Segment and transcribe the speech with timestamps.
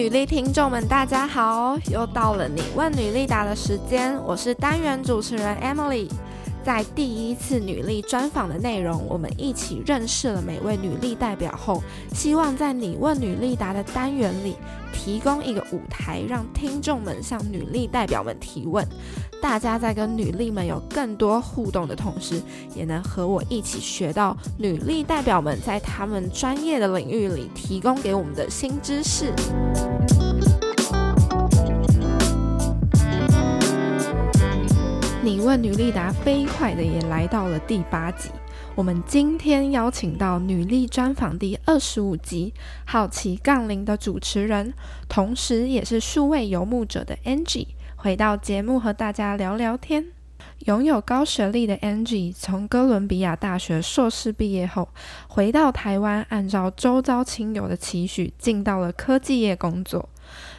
[0.00, 1.76] 女力听众们，大家好！
[1.90, 6.08] 又到了你问女力答的时间，我是单元主持人 Emily。
[6.62, 11.82] 在第一次女力专访的内容，我们一起认识了每位女力代表后，
[12.12, 14.56] 希望在你问女力答的单元里，
[14.92, 18.86] 提供一个舞台，让听众们向女力代表们提问。
[19.40, 22.42] 大家在跟女力们有更多互动的同时，
[22.74, 29.32] 也能和我一起学到女力代表们在他们专业的领域里提供给我们的新知识。
[35.22, 38.30] 你问女力达飞快的也来到了第八集，
[38.74, 42.54] 我们今天邀请到女力专访第二十五集，
[42.86, 44.72] 好奇杠铃的主持人，
[45.10, 50.06] 同时也是数位游牧者的 Angie，回到节目和大家聊聊天。
[50.60, 54.88] 拥有高学历的 Angie 从哥伦比亚大学硕士毕业后，
[55.28, 60.08] 回到台湾，按照周遭亲友的期许，进到了科技业工作。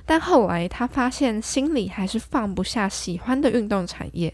[0.06, 4.34] 但后来他发现心里还是放不下喜欢的运动产业，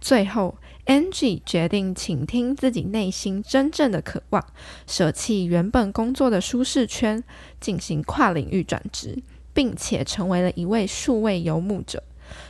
[0.00, 4.44] 最后 Angie 决定倾听自己内心真正的渴望，
[4.86, 7.22] 舍弃原本工作的舒适圈，
[7.60, 9.22] 进行跨领域转职，
[9.52, 12.02] 并且成为了一位数位游牧者。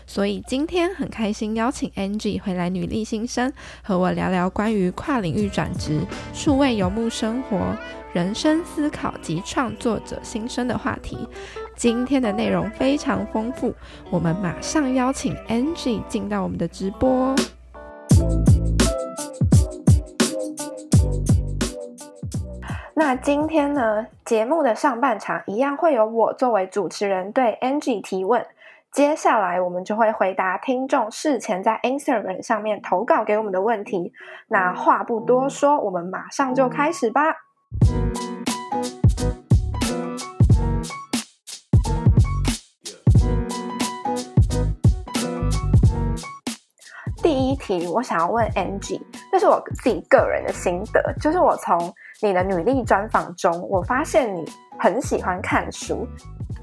[0.07, 6.01] 所以今天很开心邀请 Angie 回来女力新生，和我聊聊关于跨领域转职、
[6.33, 7.77] 数位游牧生活、
[8.13, 11.19] 人生思考及创作者新生的话题。
[11.83, 13.75] 今天的内容非常丰富，
[14.09, 17.35] 我们马上邀请 Angie 进到我们的直播。
[22.95, 28.47] 那今天呢，节目的上半场一样会有我作为主持人对 Angie 提问，
[28.93, 34.13] 接下来我们就会回答听众事前在 Instagram 上面投稿给我们的问题。
[34.47, 37.23] 那话不多说，我们马上就开始吧。
[47.23, 49.01] 第一题，我想要问 Angie，
[49.31, 54.45] 这是我自己个人的心得，就是我从你的履历专访中，我发现你
[54.77, 56.05] 很喜欢看书，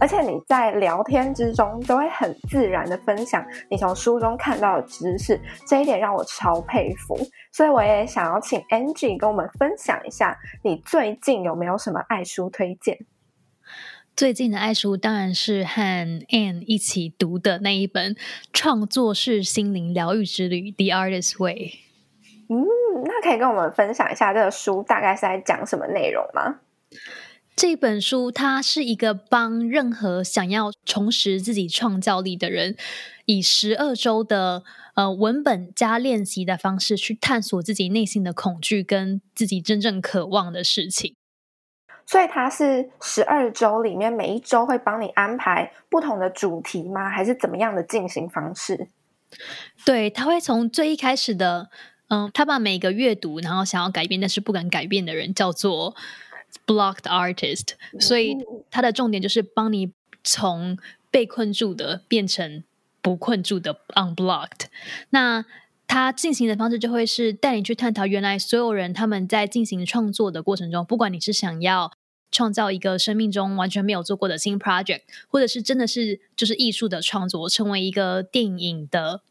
[0.01, 7.17] 而且你在聊天之中都会很自然的分享你从书中看到的知识，这一点让我超佩服。
[7.53, 12.97] 所以我也想要请 NG 跟我们分享一下，你最近有没有什么爱书推荐？
[14.19, 18.13] 最近的爱书当然是和 Anne 一起读的那一本
[18.51, 21.79] 《创作式心灵疗愈之旅》（The Artist's Way）。
[22.49, 22.65] 嗯，
[23.05, 26.59] 那可以跟我们分享一下这个书大概是在讲什么内容吗？
[27.55, 32.75] 这本书它是一个帮任何想要重拾自己创造力的人，
[33.23, 34.63] 以十二周的
[34.95, 41.15] 呃文本加练习的方式去探索自己内心的恐惧跟自己真正渴望的事情。
[42.09, 47.07] 所以它是十二周里面每一周会帮你安排不同的主题吗？
[47.07, 48.87] 还是怎么样的进行方式？
[49.85, 51.69] 对，他会从最一开始的，
[52.07, 55.95] 嗯，他把每个阅读然后想要改变但是不敢改变的人叫做
[56.65, 58.35] blocked artist，所以
[58.71, 59.93] 他的重点就是帮你
[60.23, 60.79] 从
[61.11, 62.63] 被困住的变成
[63.03, 64.65] 不困住的 unblocked。
[65.11, 65.45] 那
[65.89, 71.91] 他进行的方式就会是带你去探讨，原来所有人他们在进行创作的过程中，不管你是想要
[72.31, 79.23] 创造一个生命中完全没有做过的新 project，或者是真的是就是艺术的创作，成为一个电影的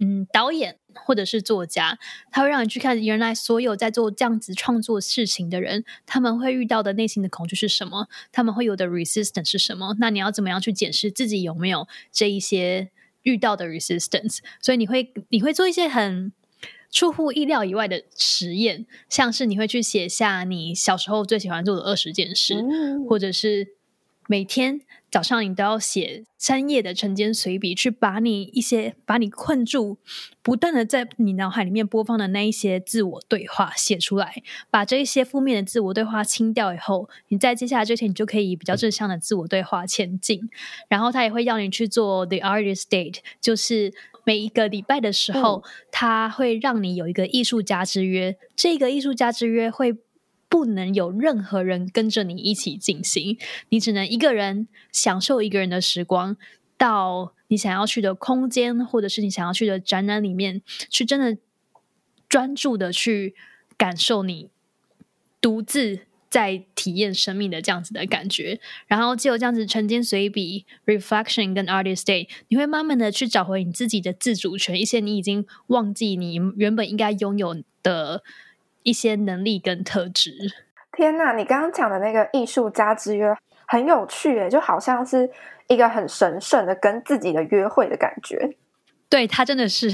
[0.00, 2.00] 嗯导演或者是作家，
[2.32, 9.94] 他会让你去看原来所有在做这样子创作事情的人，他们会遇到的内心的恐惧是什么，他们会有的 resistance 是什么？
[10.00, 12.90] 那你要怎么样去检视自己有没有这一些
[13.22, 14.38] 遇到的 resistance？
[14.60, 16.32] 所以你会你会做一些很。
[16.92, 23.68] 出乎意料以外的实验，像是你会去写下你小时候最喜欢做的二十件事，嗯、或者是
[24.26, 29.98] 每天早上你都要写三页的晨间随笔，去把你一些把你困住、
[30.42, 40.48] 不断的在你脑海里面播放的那一些自我对话写出来，把这一些负面的自我对话清掉以后，你在接下来这天你就可以以比较正向的自我对话前进。
[40.88, 43.92] 然后他也会要你去做 The Artist Date，就是。
[44.22, 48.36] 每一个礼拜的时候，他会让你有一个艺术家之约。
[48.54, 49.96] 这个艺术家之约会
[50.50, 53.38] 不能有任何人跟着你一起进行，
[53.70, 56.36] 你只能一个人享受一个人的时光，
[56.76, 60.60] 到你想要去的空间，或者是你想要去的展览里面，
[60.90, 61.38] 去真的
[62.28, 63.34] 专注的去
[63.78, 64.50] 感受你
[65.40, 66.00] 独自。
[66.30, 78.22] 在体验生命的这样子的感觉，然后就有这样子沉浸随笔、reflection 跟 artist day，你会慢慢的去找回你自己的自主权，一些你已经忘记你原本应该拥有的
[78.82, 80.32] 一些能力跟特质。
[80.92, 83.34] 天哪，你刚刚讲的那个艺术家之约，
[83.66, 85.30] 很有趣诶，就好像是
[85.68, 88.56] 一个很神圣的跟自己的约会的感觉。
[89.08, 89.90] 对，他真的是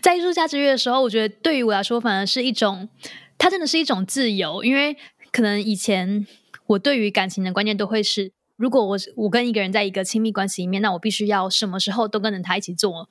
[0.00, 2.88] 在艺术家之约的时候，我觉得对于我来说，反而是一种，
[3.36, 4.96] 他真的是一种自由，因为
[5.32, 6.26] 可能以前
[6.68, 13.08] 我对于感情的观念都会是，如果我我跟一个人在一个亲密关系里面，那我必须要什么时候都跟着他一起做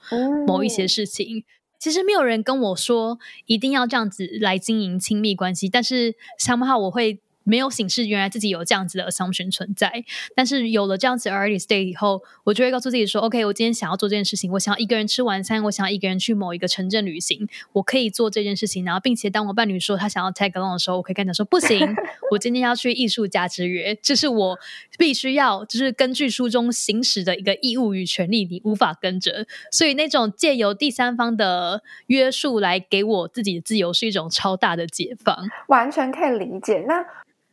[0.48, 1.40] 某一些事情。
[1.40, 1.44] 嗯
[1.82, 3.18] 其实没有人跟我说
[3.48, 7.20] 一定要这样子来经营亲密关系，但是 somehow 我会。
[7.44, 10.04] 没有醒示原来自己有这样子的 assumption 存在，
[10.36, 18.86] 但是有了这样子 early stay 以后，我就会告诉自己说：“OK，我今天想要做这件事情，我想要一个人吃晚餐，我想要一个人去某一个城镇旅行，我可以做这件事情。
[18.86, 21.96] 然后，并且当我伴侣说他想要 tag along 的时候，我可以 跟他说：不行，
[22.32, 24.60] 我今天要去艺术家之约，这是我
[24.98, 29.48] 必须要，就是根据书中行使的一个义务与权利，你无法跟着。
[29.72, 35.36] 所以，那种借由第三方的约束来给我自己的自由，是一种超大的解放，
[35.68, 36.86] 完全可以理解。
[36.88, 37.04] 那。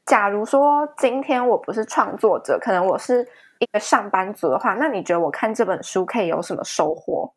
[0.08, 3.26] 假如说今天我不是创作者，可能我是
[3.58, 7.30] 一个上班族的话，那你觉得我看这本书可以有什么收获？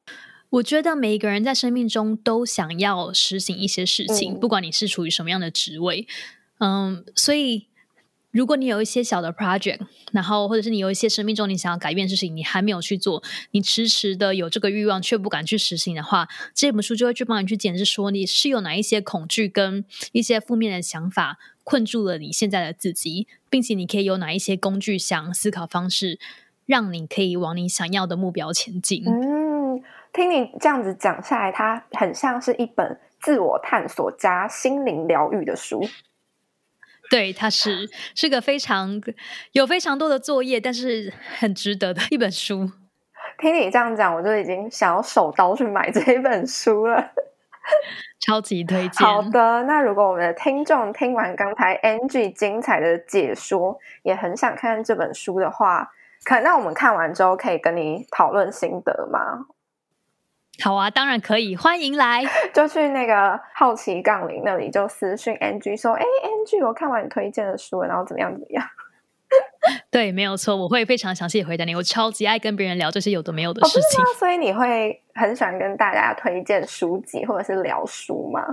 [0.50, 6.08] 我觉得每一个人在生命中都想要实行一些事情，嗯、不管你是处于什么样的职位，
[6.60, 7.68] 嗯，所以。
[8.32, 9.80] 如果你有一些小的 project，
[10.12, 19.84] 然后或者是你有一些生命中你想要改变的事情，你还没有去做，你迟迟的有这个欲望却不敢去实行的话，这本书就会去帮你去检视说你是有哪一些恐惧跟
[20.14, 26.18] 一些负面的想法困住了你现在的自己，并且你可以有哪一些工具想思考方式，
[26.66, 29.04] 让你可以往你想要的目标前进。
[29.06, 29.82] 嗯，
[30.14, 35.86] 听你这样子讲下来，它很像是一本自我探索加心灵疗愈的书。
[37.12, 39.02] 对，它是是个非常
[39.52, 42.72] 有非常多的作业，但是很值得的一本书。
[43.38, 47.12] 听你这样讲，我就已经想要手刀去买这一本书了，
[48.26, 49.06] 超级推荐。
[49.06, 55.92] 好的，那如果我们的听众听完刚才 Angie 精彩的解说，也很想看这本书的话，
[56.24, 59.48] 可那我们看完之后可以跟你讨论心得吗？
[60.64, 62.24] 好啊，当然可以，欢迎来。
[62.54, 68.64] 就去那个好奇杠铃那里，就私讯 Angie 说：“哎，Angie，我看完你推荐的书，然后怎么样怎么样？”
[69.90, 71.74] 对，没有错，我会非常详细回答你。
[71.74, 78.44] 我超级爱跟别人聊这些有的没有的事情，哦、所以你会很喜欢跟大家推荐书籍或者是聊书吗？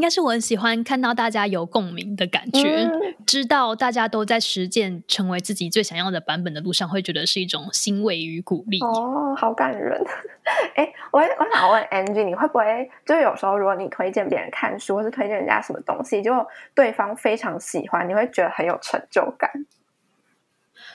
[0.00, 8.80] 应该是我很喜欢看到大家有共鸣的感觉，嗯、知道大家都在实践成为自己最想要的版本的路上，会觉得是一种欣慰与鼓励。
[8.80, 10.02] 哦，好感人！
[10.74, 16.32] 哎，我我想问 Angie，你会不会就是有时候如果你推荐别人看书，或是推荐人家什么东西，就
[16.74, 19.50] 对方非常喜欢，你会觉得很有成就感？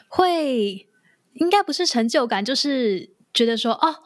[0.08, 0.88] 会，
[1.34, 3.98] 应该不是成就感，就是觉得说哦。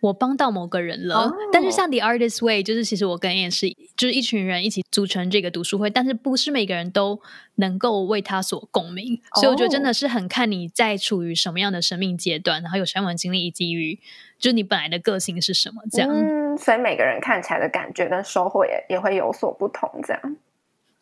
[0.00, 1.32] 我帮到某个人了，oh.
[1.52, 7.20] 但是像 The Artist Way，就是其实我跟 Anne 是就是一群人一起组成这个读书会，但是不是每个人都
[7.56, 9.42] 能够为他所共鸣，oh.
[9.42, 13.98] 所以我觉得真的是很看你在处于什么样的生命阶段，然后有什么样的经历，以及于
[14.38, 16.08] 就是你本来的个性是什么这样。
[16.08, 20.36] 嗯，所以每个人看起来的感觉跟收获也也会有所不同，这样。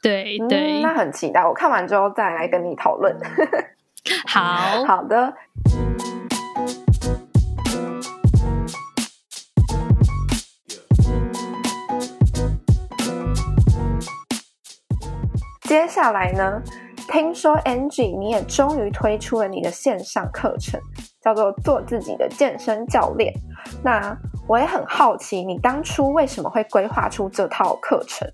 [0.01, 3.15] 对对、嗯，那很期待，我看完之后再来跟你讨论。
[4.27, 5.35] 好 好的。
[15.77, 16.63] 接下来呢，
[17.07, 20.81] 听说 Angie 你也终于推出了你的线上课程，
[21.21, 23.31] 叫做“做自己的健身教练”。
[23.85, 24.17] 那
[24.49, 28.27] 我也很好奇，你当初为什么会规划出这套课程？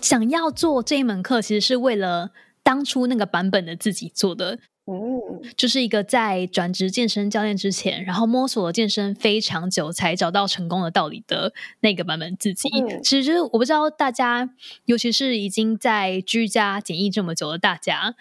[0.00, 2.30] 想要做这一门课，其实是为了
[2.62, 4.60] 当初那个版本的自己做的。
[4.90, 12.68] 嗯，就是一个在转职健身教练之前，然后摸索了健身非常久才找到成功的道理的那个版本自己。
[12.68, 14.50] 嗯、其实我不知道大家，
[14.86, 18.16] 尤其是已经在居家检疫这么久的大家，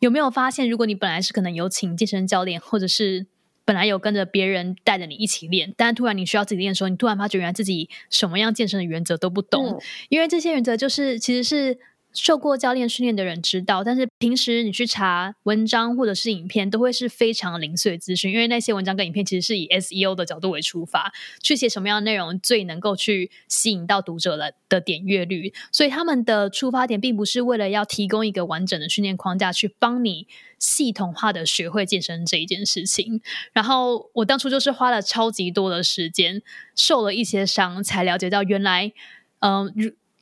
[0.00, 3.26] 有没有发现，如果你本来是可能有请健身教练，或者是
[3.64, 11.78] 本来有跟着别人带着你一起练，但突然你需要自己练的时候，你突然发觉原来自己什么样健身的原则都不懂，嗯、因为这些原则就是其实是。
[12.20, 30.26] 受过教练训练的人知道，但是平时你去查文章或者是影片，都会是非常零碎资讯，因为那些文章跟影片其实是以 SEO 的角度为出发，去写什么样的内容最能够去吸引到读者的的点阅率，所以他们的出发点并不是为了要提供一个完整的训练框架去帮你
[30.58, 33.20] 系统化的学会健身这一件事情。
[33.52, 36.42] 然后我当初就是花了超级多的时间，
[36.74, 38.92] 受了一些伤，才了解到原来，
[39.38, 39.72] 嗯、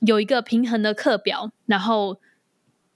[0.00, 2.20] 有一个平衡的课表，然后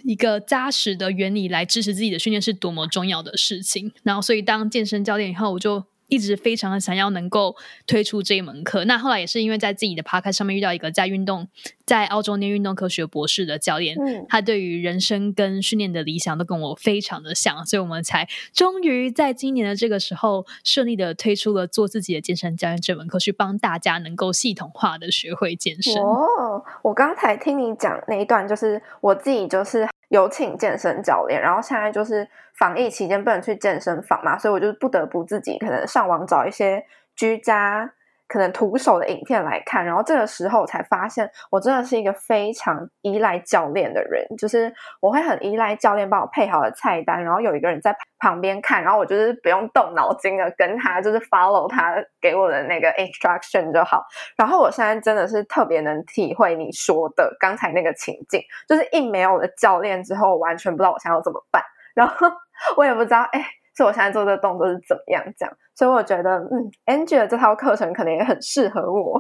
[0.03, 3.93] 一个扎实的原理来支持自己的训练是多么重要的事情。
[4.03, 8.85] 然后，所以当健身教练以后，我就一直非常的想要能够推出这一门课。
[8.85, 11.49] 那后来也是因为在自己的 podcast 上面遇到一个在运动
[11.87, 25.95] 在澳洲念运动科学博士的教练，嗯，他对于人生跟训练的理想都跟我非常的像，所以我们才终于在今年的这个时候顺利的推出了做自己的健身教练这门课，去帮大家能够系统化的学会健身。
[26.03, 29.89] 哦，我刚才听你讲那一段，就是我自己就是。
[30.11, 36.85] 有请健身教练，然后现在就是防疫期间不能去健身房嘛，所以我就不得不自己可能上网找一些
[37.17, 37.93] 居家。
[38.31, 44.25] 可能徒手的影片来看，然后这个时候我才发现，我真的是一个非常依赖教练的人。
[44.39, 54.07] 就是我会很依赖教练帮我配好的菜单，然后有一个人在旁边看，然后我就是不用动脑筋的跟他，就是 follow 他给我的那个 instruction 就好。
[54.37, 61.61] 然后我现在真的是特别能体会你说的刚才那个情境，就是一没有了教练之后，完全不知道我现在要怎么办，
[61.95, 62.31] 然后
[62.79, 63.45] 我也不知道，哎。
[63.81, 65.25] 所以我现在做这个动作是怎么样？
[65.39, 69.19] 这样，所以我觉得，嗯，Angela 这套课程可能也很适合我。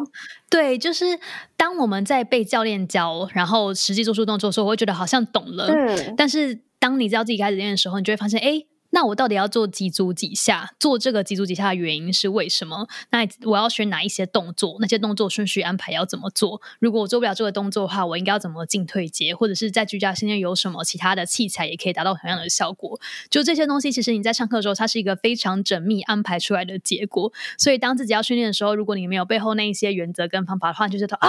[0.50, 1.19] 对，就是
[1.57, 5.69] 当我们在被教练教，然后实际做出动作的时候，我会觉得好像懂了。
[5.69, 8.67] 嗯，但是当你知道自己开始练的时候，你就会发现，哎。
[8.90, 10.75] 那我到底要做几组几下？
[10.78, 12.88] 做这个几组几下的原因是为什么？
[13.11, 14.76] 那我要选哪一些动作？
[14.80, 16.61] 那些动作顺序安排要怎么做？
[16.80, 19.35] 如果我做不了这个动作的话，我应该要怎么进退阶？
[19.35, 23.00] 或者是在居家训练有什么其他的器材也可以达到同样的效果？
[23.30, 27.32] 就这些东西，其实你在上课的时候，它是一个非常缜密安排出来的结果。
[27.56, 31.28] 所以当自己要训练的时候，如果你没有背后那一些原则跟方法的话，就觉得啊。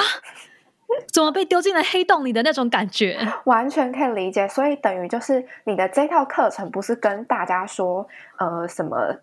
[1.14, 4.48] 怎么被丢进了黑洞里的那种感觉，完全可以理解。
[4.48, 8.08] 所以等于就是你的这套课程不是跟大家说，
[8.38, 9.16] 呃，什么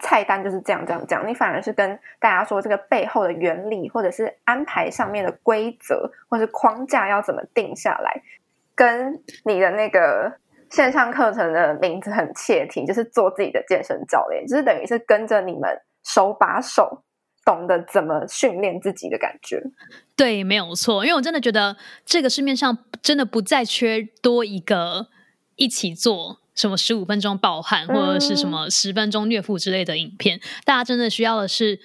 [0.00, 8.22] 菜单就是这样这样这样，你反而是跟大家说这个背后的原理，或者是安排上面的规则，或是框架要怎么定下来，
[8.74, 10.32] 跟你的那个
[10.70, 17.02] 线上课程的名字很切题，就是做自己的健身教练，就是等于是跟着你们手把手。
[17.44, 19.62] 懂得怎么训练自己的感觉，
[20.16, 21.04] 对，没有错。
[21.04, 25.08] 因为我真的觉得这个市面上真的不再缺多一个
[25.56, 30.38] 一起做什么十五分钟暴汗，或者是什么十分钟虐腹之类的影片。
[30.38, 30.40] 嗯。
[30.64, 31.80] 大家真的需要的是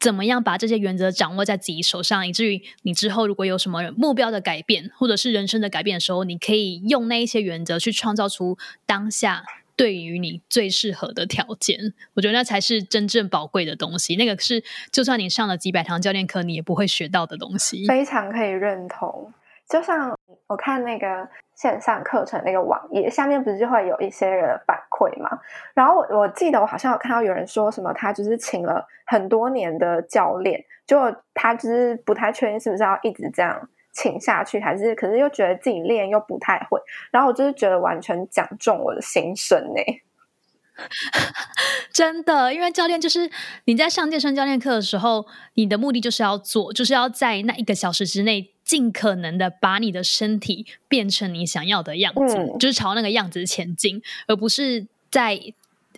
[0.00, 9.44] 怎么样把这些原则掌握在自己手上，以至于你之后如果有什么目标的改变，或者是人生的改变的时候，你可以用那一些原则去创造出当下。
[9.76, 11.78] 对于你最适合的条件，
[12.14, 14.16] 我觉得那才是真正宝贵的东西。
[14.16, 17.86] 那个是就算你上了几百堂教练课，你也不会学到的东西。
[17.86, 19.32] 非常可以认同。
[19.68, 20.14] 就像
[20.48, 25.30] 我看那个线上课程那个网页下面，不是就会有一些人的反馈嘛？
[25.72, 30.98] 然后我我记得我好像有看到有人说什么，他就是请了很多年的教练，就
[31.32, 33.68] 他就是不太确定是不是要一直这样。
[33.92, 36.80] 请下去还是，可是又觉得自己练又不太会，
[37.10, 39.80] 然后我就是觉得完全讲中我的心声呢。
[41.92, 43.30] 真的，因为教练就是
[43.66, 55.38] 你在上健身教练课的时候，你的目的就是要做，就是要在那一个小时之内，尽可能的把你的身体变成你想要的样子，嗯，就是朝那个样子前进，而不是在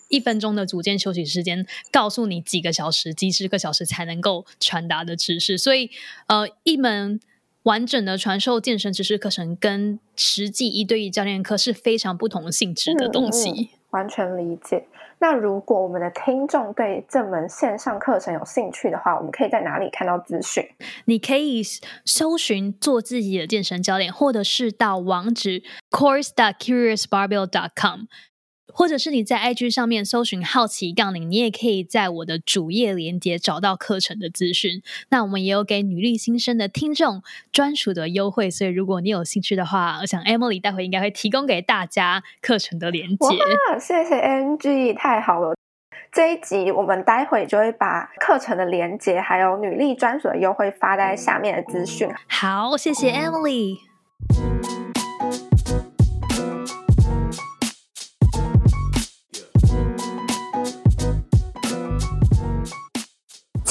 [0.09, 5.57] 一分钟的组间休息时间告诉你几个小时、几十个小时才能够传达的知识。
[5.57, 5.93] 所以，
[6.27, 7.21] 呃，一门。
[7.65, 13.51] 完整的传授健身知识课程跟实际一对一教练课是非常不同性质的东西。
[13.51, 14.87] 嗯嗯，完全理解。
[15.21, 20.63] 那如果我们的听众对这门线上课程有兴趣的话，我们可以在哪里看到资讯？
[21.07, 21.63] 你可以
[22.05, 28.01] 搜寻做自己的健身教练，或者是到网址 course.curiousbarbell.com。
[28.75, 34.83] 或者是你在 IG 上面搜寻好奇杠铃，你也可以在我的主页连接找到课程的资讯。
[35.11, 43.27] 那我们也有给女力新生的听众专属的优惠，所以如果你有兴趣的话，我想 Emily 待会应该会提供给大家课程的连接。
[43.27, 45.55] 哇，谢谢 Angie，太好了！
[46.13, 52.09] 这一集我们待会就会把课程的连接还有女力专属的优惠发在下面的资讯。
[52.29, 53.79] 好，谢谢 Emily。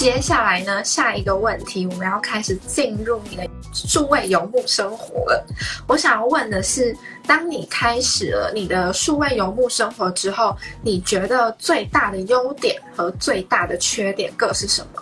[0.03, 5.45] 接下来呢，下一个问题，我们要开始进入你的数位游牧生活了。
[5.87, 6.93] 我想要问的是，
[7.25, 15.01] 当你开始了你的数位游牧生活之后，你觉得最大的优点和最大的缺点各是什么？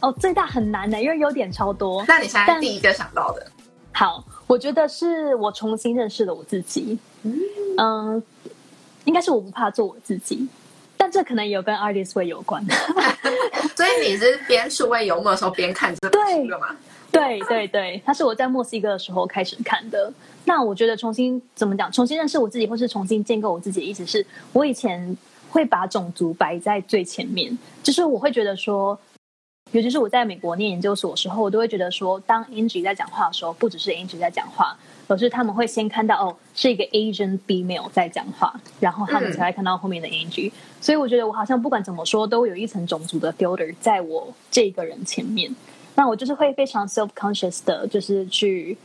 [0.00, 2.04] 哦，最大很难的，因为优点超多。
[2.06, 3.46] 那你现在第一个想到的？
[3.92, 6.98] 好，我觉得是我重新认识了我自己。
[7.22, 7.40] 嗯，
[7.78, 8.22] 嗯，
[9.06, 10.46] 应该是我不怕做我自己。
[10.96, 12.64] 但这可能有跟 Artist Way 有关，
[13.76, 16.76] 所以你是边数位游牧的时候边看这本书的吗？
[17.12, 20.12] 对对对，它是我在墨西哥的时候开始看的。
[20.44, 25.16] 那我觉得重新怎么讲，重新认识我自己，或是重新建构我自己的意思是，我以前
[25.50, 28.98] 会把种族摆在最前面，就是我会觉得说，
[29.72, 34.76] 尤其是我在美国念研究所的时候，我都会觉得说，当 Angie 在讲话的时候，不只是 Angie 在讲话，
[35.06, 40.50] 而是他们会先看到哦，是一个 Asian female 在讲话，然后他们才会看到后面的 Angie。
[40.50, 40.52] 嗯。
[40.80, 45.54] 所以我觉得我好像不管怎么说，都有一层种族的 filter 在我这个人前面。
[45.94, 48.76] 那我就是会非常 self conscious 的，就是去。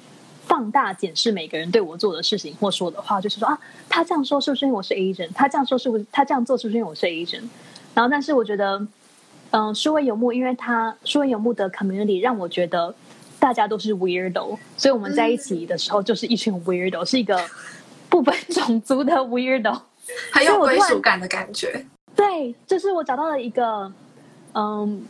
[0.43, 5.29] 放大检视每个人对我做的事情或说的话，就是说啊，他这样说是不是因为我是 Asian？
[5.33, 7.43] 他这样说是不是他这样做是不是因为我是 Asian？
[7.93, 8.85] 然后，但是我觉得，
[9.51, 12.93] 嗯，书为游牧，因为他书为游牧的 community 让我觉得
[13.41, 17.37] 大家都是 weirdo，所以我们在一起的时候就是一群 weirdo，是一个
[18.07, 19.77] 不分种族的 weirdo，
[20.31, 21.85] 很有归属感的感觉。
[22.15, 23.91] 对，就是我找到了一个，
[24.53, 25.03] 嗯。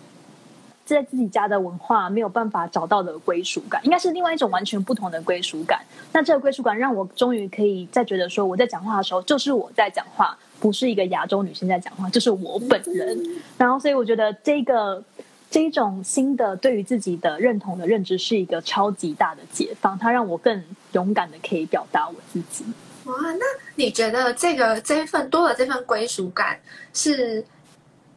[0.83, 5.79] 在自己家的文化没有办法找到的归属感，应该是另外一种完全不同的归属感。
[6.11, 13.17] 那这个归属感让我终于可以再觉得说，我在讲话的时候就是我在讲话，不是一个亚洲女性在讲话，就是我本人。
[13.57, 15.01] 然后，所以我觉得这个
[15.51, 22.65] 这一种新的对于自己的认同的认知是一个超级大的解放，它让我更勇敢的可以表达我自己。
[23.03, 26.59] 哇，那你觉得这个这一份多了这份归属感
[26.93, 27.45] 是？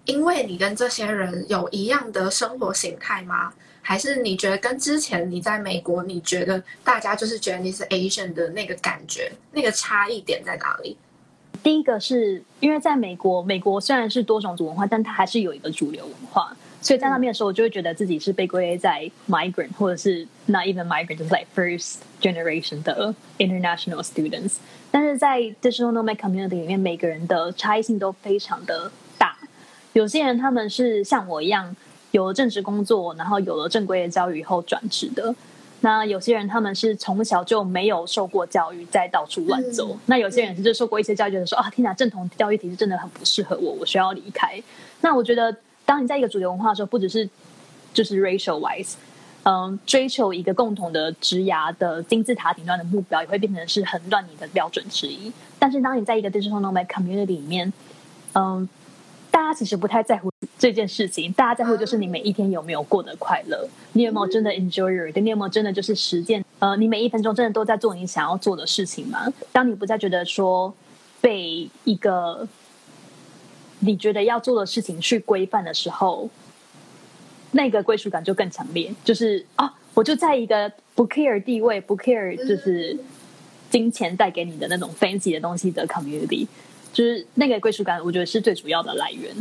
[0.06, 3.50] 因为你跟这些人有一样的生活形态吗？
[3.80, 10.98] 还是你觉得跟之前你在美国，你觉得大家就是觉得你是 Asian 的那个感觉，那个差异点在哪里？
[11.62, 24.56] 第一个是因为在美国，美国虽然是多种族文化，但它还是有一个主流文化，所以在那边的时候，我就会觉得自己是被归类在 migrant 或者是 not even migrant，就是 like first generation 的 international students。
[24.90, 29.34] 但是在 digital nomad community 里面，每个人的差异性都非常的大。
[29.94, 31.74] 有些人他们是像我一样
[32.10, 35.34] 有了正职工作，然后有了正规的教育以后转职的。
[35.80, 39.90] 那有些人他们是从小就没有受过教育，再到处乱走。
[39.92, 44.62] 嗯、那有些人是就受过一些教育，觉得说啊，天哪，正统教育体制真的很不适合我，我需要离开。
[45.00, 47.28] 那我觉得，当你在一个主流文化的时候，不只是
[47.92, 48.94] 就是 racial wise，
[49.44, 55.32] 嗯，追求一个共同的职涯的金字塔顶端的目标，也会变成是衡量你的标准之一。
[55.58, 57.72] 但是当你在一个 digital nomad community 里面，
[58.34, 58.68] 嗯。
[59.30, 69.26] 大家其实不太在乎这件事情，大家在乎就是你每一天有没有过得快乐，你有没有真的 enjoy your day，你有没有真的就是实践，呃，你每一分钟真的都在做你想要做的事情吗？
[69.50, 70.72] 当你不再觉得说
[71.20, 72.46] 被一个
[73.84, 76.28] 你觉得要做的事情去规范的时候，
[77.52, 78.94] 那个归属感就更强烈。
[79.04, 82.96] 就是啊，我就在一个不 care 地位，不 care 就是
[83.70, 86.46] 金钱带给你的那种 fancy 的东西的 community。
[86.92, 89.34] 就是那个归属感，我觉得是最主要的来源。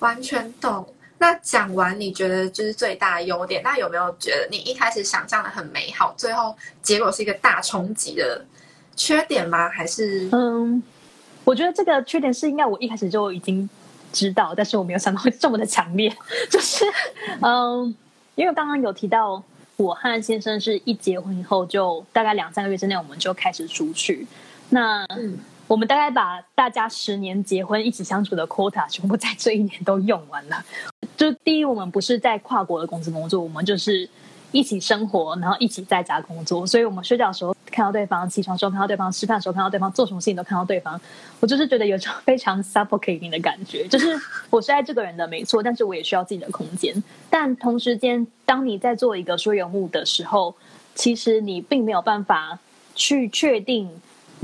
[0.00, 0.86] 完全懂。
[1.18, 3.62] 那讲完，你觉得就是最大的优点？
[3.62, 8.44] 那有没有觉得你一开始想象的很美好，最后结果是一个大冲击的
[8.96, 9.68] 缺点吗？
[9.68, 10.82] 还是嗯，
[11.44, 13.68] 我觉得这个缺点是应该我一开始就已经
[14.12, 16.14] 知道，但是我没有想到会这么的强烈。
[16.50, 16.84] 就是
[17.40, 17.94] 嗯，
[18.34, 19.42] 因为刚刚有提到，
[19.76, 24.26] 我和先生是一结婚以后就大概两三个月之内，我们就开始出去。
[24.70, 25.06] 那。
[25.68, 30.62] 我们大概把大家十年结婚一起相处的 quota 全部在这一年都用完了。
[31.16, 34.06] 就第一，我们不是在跨国的公司工作，我们就是
[34.52, 36.66] 一起生活，然后一起在家工作。
[36.66, 41.00] 所以，我们睡觉的时候看到对方，起床的时候看到对方，吃饭的时候看到对方，做什么事情都看到对方。
[41.40, 44.16] 我就是觉得有种非常 suffocating 的感觉， 就是
[44.50, 46.94] 我是爱这个人的没错，但是我也需要自己的空间。
[47.28, 50.54] 但同时间，当你在做一个说游牧的时候，
[50.94, 52.58] 其实你并没有办法
[52.94, 53.90] 去确定。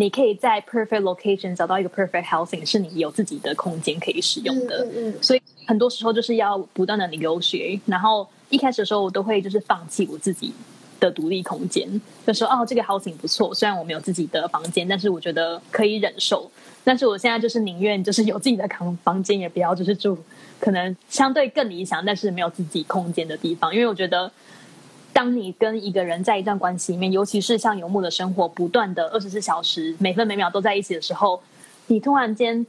[0.01, 4.85] 你可以在 perfect location 找到一个 perfect housing，是你有自己的空间可以使用的。
[4.85, 5.15] 嗯嗯嗯。
[5.21, 7.81] 所以很多时候就是要不断的 negotiate。
[7.85, 10.53] 然后一开始的时候，我都会就是放弃我自己
[11.01, 16.51] 的独立空间，就说哦，这个 housing 不错，虽然我没有自己的房间，但是我觉得可以忍受。
[16.85, 20.19] 但是我现在就是宁愿就是有自己的房房间，也不要就是住
[20.59, 24.31] 可能相对更理想，但是没有自己空间的地方，因为我觉得。
[25.11, 31.43] 当你跟一个人在一段关系里面，尤其是像游牧的生活，不断的二十四小时，每分每秒都在一起的时候，
[31.89, 32.65] 你突然间，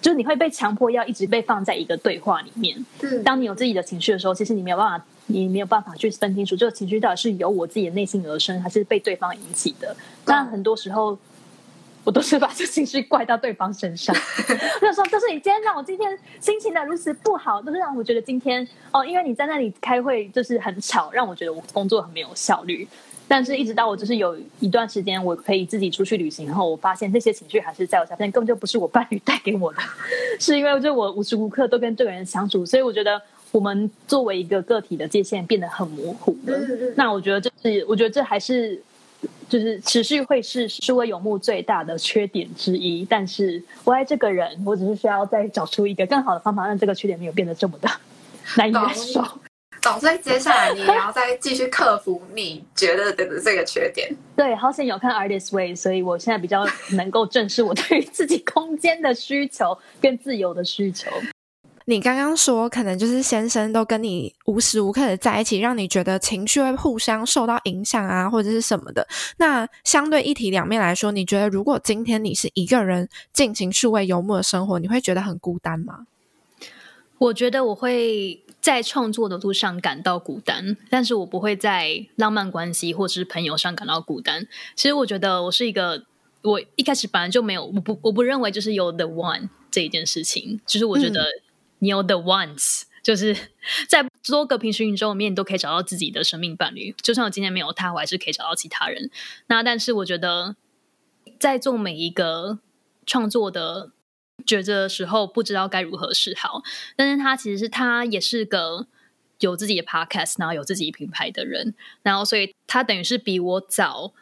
[0.00, 2.84] 就是你会被强迫要一直被放在一个对话里面。
[3.02, 9.96] 嗯，当你有自己的情绪的时候，其实你没有办法，你没有办法去分清楚这个情绪到底是由我自己的内心而生，还是被对方引起的。
[10.24, 11.18] 但很多时候。
[12.04, 14.14] 我都是把这情绪怪到对方身上，
[14.80, 22.86] 就说就是你今天让我今天心情的如此不好，都是让我觉得今天哦，因为你在那里开会就是很吵，让我觉得我工作很没有效率。
[23.28, 29.78] 但是，一直到我就是有一段时间我可以自己出去旅行，然后我发现那些情绪还是在我身边，根本就不是我伴侣带给我的，
[30.40, 33.20] 是因为就我无时无刻都跟这个人相处，所以我觉得
[33.52, 36.58] 我们作为一个个体的界限变得很模糊了。
[36.94, 38.82] 那我觉得这是，我觉得这还是。
[39.48, 43.04] 就是持续会是数位游牧最大的缺点之一。
[43.04, 47.88] 但是我爱这个人，我只是需要再找出一个更好的方法，让这个缺点没有变得这么的
[48.58, 49.24] 难以忍受。
[49.86, 54.12] 总之，接下来你也要再继续克服你觉得的这个缺点。
[54.34, 61.08] 对，好险有看 Artist Way，所以我现在比较能够正视我对于自己空间的需求跟自由的需求。
[61.84, 69.06] 你刚刚说，可能就是先生都跟你无时无刻的在一起，让你觉得情绪会互相受到影响啊，或者是什么的。
[69.36, 76.08] 那相对一体两面来说，你觉得如果今天你是一个人进行数位游牧的生活，你会觉得很孤单吗？
[77.18, 84.48] 我觉得我会在创作的路上感到孤单，但是我不会在浪漫关系或者是朋友上感到孤单。
[84.74, 86.04] 其实我觉得我是一个，
[86.42, 91.24] 我一开始本来就没有，我不我不认为就是有 the one 这一件事情，就是我觉得。
[91.80, 93.36] 你有 the ones，就是
[93.86, 96.94] 在多个平行宇宙里面，你都可以找到自己的生命伴侣。
[97.02, 99.10] 就算我今天没有他，我还是可以找到其他人。
[99.48, 100.56] 那但是我觉得，
[101.38, 102.58] 在做每一个
[103.04, 103.90] 创作的
[104.46, 106.62] 抉择的时候，不知道该如何是好。
[106.94, 108.86] 但是他其实是他也是个
[109.40, 114.12] 有自己的 podcast，然后有自己品牌的人，然后所以他等于是比我早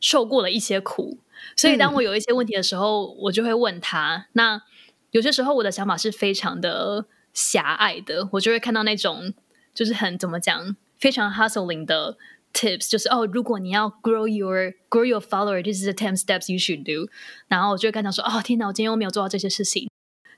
[0.00, 1.18] 受过了一些苦。
[1.56, 4.28] 所以当我有一些问题的时候，嗯、我就会问他。
[4.34, 4.62] 那
[5.10, 9.34] 有些时候我的想法是非常的狭隘的，我就会看到那种
[9.74, 12.16] 就是很怎么讲，非常 hustling 的
[12.52, 17.10] tips，就是哦，如果你要 grow your grow your follower，this is the ten steps you should do。
[17.48, 19.88] 然后我就会跟他说，哦，天哪，我今天又没有做到这些事情。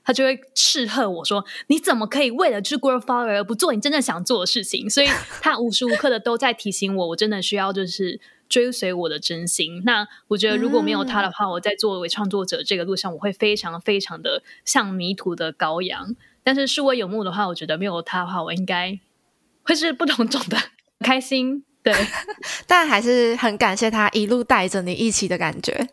[0.03, 4.89] 他就会斥喝我说，你怎么可以为了就是 grow follower 而不做你真正想做的事情？
[4.89, 5.07] 所以
[5.41, 8.19] 他无时无刻的都在提醒我，我真的需要就是。
[8.47, 9.81] 追随我的真心。
[9.85, 16.15] 那我觉得如果没有他的话，嗯、我在作为创作者这个路上，我会非常非常的像迷途的羔羊。
[16.43, 18.99] 但是数位游牧的话，我觉得没有他的话，我应该
[19.63, 20.55] 会是不同种的
[21.03, 21.65] 开心。
[21.85, 21.93] 对，
[22.67, 25.87] 但还是很感谢他一路带着你一起的感觉。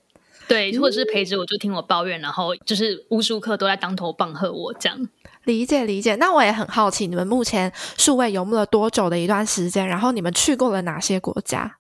[0.48, 5.09] 对，或者是陪着我，就听我抱怨，然后就是无时无刻都在当头棒喝我这样。
[5.44, 6.16] 理解理解。
[6.16, 9.87] 那我也很好奇，你们目前数位游牧了多久的一段时间？
[9.87, 11.76] 然后你们去过了哪些国家？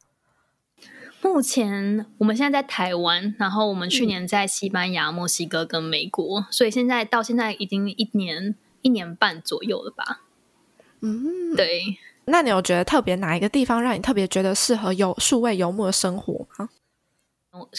[1.22, 10.22] 目前我们现在在台湾，然后我们去年在西班牙、墨西哥跟美国，所以现在到现在已经一年一年半左右了吧。
[11.00, 11.98] 嗯，对。
[12.26, 16.68] 那你有觉得特别哪一个地方让你特别觉得适合有数位游牧的生活吗？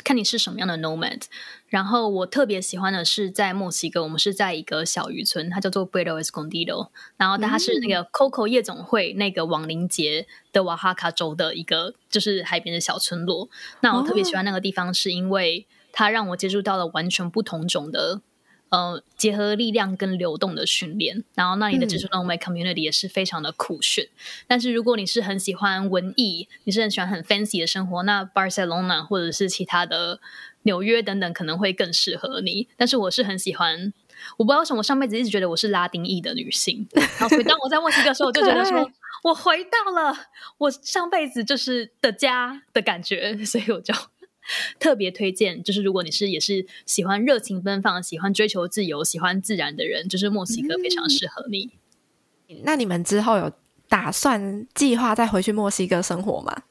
[0.04, 1.24] 看你是什么样的 nomad，
[1.66, 13.50] 然后我特别喜欢的是在墨西哥，我们是在一个小渔村，它叫做 Puerto Escondido，然后它是那个 Coco 夜总会那个亡灵节的瓦哈卡州的一个就是海边的小村落。
[13.80, 18.22] 那我特别喜欢那个地方，是因为它让我接触到了完全不同种的。
[18.74, 24.04] 呃，结合力量跟流动的训练，然后那里的 Digital Nomad Community 也是非常的酷炫。
[24.06, 30.20] 嗯、但是如果你是很喜欢文艺，你是很喜欢很 fancy 的生活，那 Barcelona 或者是其他的
[30.64, 32.68] 纽约等等可能会更适合你。
[32.76, 33.94] 但是我是很喜欢，
[34.38, 38.90] 我不知道为什么我上辈子一直觉得我是拉丁裔的女性， 然后所以当我在墨西哥的时候，我就觉得说
[39.24, 40.18] 我回到了
[40.58, 43.94] 我上辈子就是的家的感觉，所以我就。
[44.80, 51.72] 特别推荐，就是如果你是也是喜欢热情奔放、喜欢追求自由、喜欢自然的人，就是墨西哥非常适合你。
[52.50, 52.62] 嗯。
[52.64, 53.52] 那你们之后有
[53.88, 56.64] 打算计划再回去墨西哥生活吗？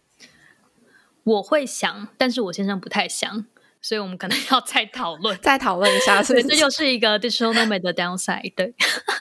[1.24, 3.46] 我会想，但是我先生不太想，
[3.80, 6.46] 所以我们可能要再讨论，再讨论一下是不是。
[6.48, 8.52] 这就是一个 digital nomad 的 downside。
[8.56, 8.74] 对，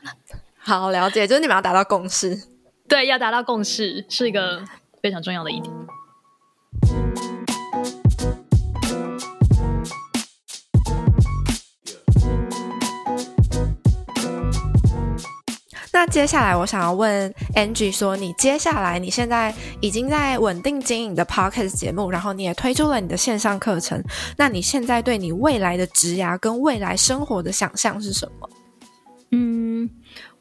[0.57, 2.35] 好了解，就是你们要达到共识。
[2.87, 4.65] 对，要达到共识是一个
[5.01, 5.71] 非常重要的一点。
[16.01, 24.03] 那接下来我想要问 Angie 说，你接下来你现在已经在稳定经营的 Podcast 节目，然后你也推出了你的线上课程。
[24.35, 28.49] 那你现在对你未来的职涯跟未来生活的想象是什么？
[29.29, 29.91] 嗯，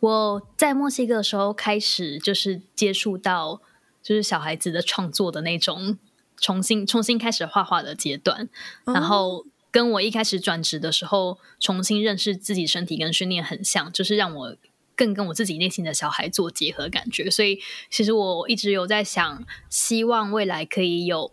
[0.01, 3.61] 我在墨西哥的时候开始就是接触到
[4.03, 5.99] 就是小孩子的创作的那种
[6.39, 8.49] 重新重新开始画画的阶段，
[8.87, 14.57] 然后跟我一开始转职的时候重新认识自己身体跟训练很像，就是让我。
[15.01, 17.59] 更跟我自己内心的小孩做结合，感觉，所以
[17.89, 21.33] 其实我一直有在想，希望未来可以有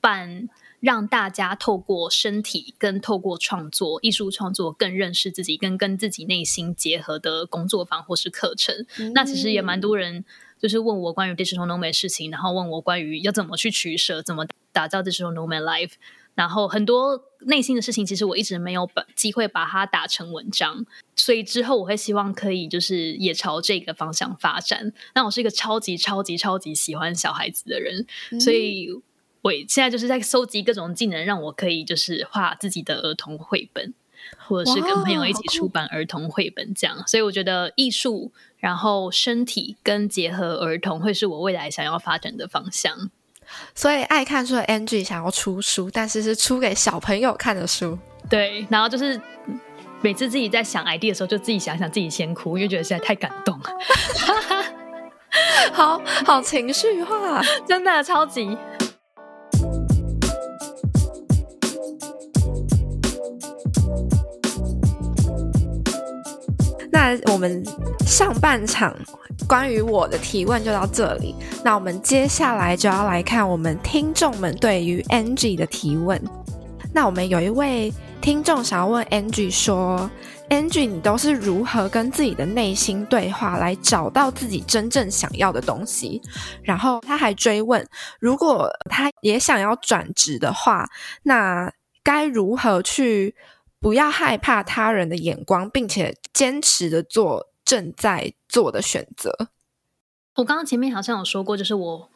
[0.00, 0.48] 办
[0.80, 8.74] 让大家透过身体跟透过创作、艺术创作更认识自己，跟跟自己内心结合的工作坊或是课程。
[8.98, 10.24] 嗯、那其实也蛮多人
[10.58, 15.92] 就是问我关于 Digital Nomad 事情，然后问我关于要怎么去取舍，怎么打造 Digital Nomad Life。
[16.34, 24.92] 然后很多内心的事情，其实我一直没有把机会把它打成文章，所以之后我会希望可以就是也朝这个方向发展。
[25.14, 28.88] 那我是一个超级超级超级喜欢小孩子的人，嗯、所以
[29.42, 33.94] 我现在就是在收集各种技能，让我可以就是画自己的儿童绘本，
[34.38, 37.06] 或者是跟朋友一起出版儿童绘本这样。
[37.06, 43.10] 所以我觉得艺术，然后身体跟结合儿童，会是我未来想要发展的方向。
[43.74, 47.98] 所以爱看书的 Angie 想要出书，但是是出给小朋友看的书。
[48.28, 49.20] 对，然后就是
[50.00, 53.64] 每次自己在想 idea 的时候，就自己想想自己先哭，因为觉得实在太感动了。
[55.72, 58.56] 好好情绪化，真的超级。
[67.04, 67.62] 那我们
[68.06, 68.96] 上半场
[69.46, 76.18] 关于我的提问就到这里，那我们接下来就要来看我们听众们对于 Angie 的提问。
[76.94, 80.10] 那我们有一位听众想要问 Angie 说。
[80.50, 86.20] Angie，你都是如何跟自己的内心对话，来找到自己真正想要的东西？
[86.62, 87.84] 然后他还追问，
[88.20, 90.86] 如果他也想要转职的话，
[91.22, 93.34] 那该如何去
[93.80, 99.48] 不要害怕他人的眼光，并且坚持的做正在做的选择？
[100.34, 102.10] 我刚刚前面好像有说过，就是我。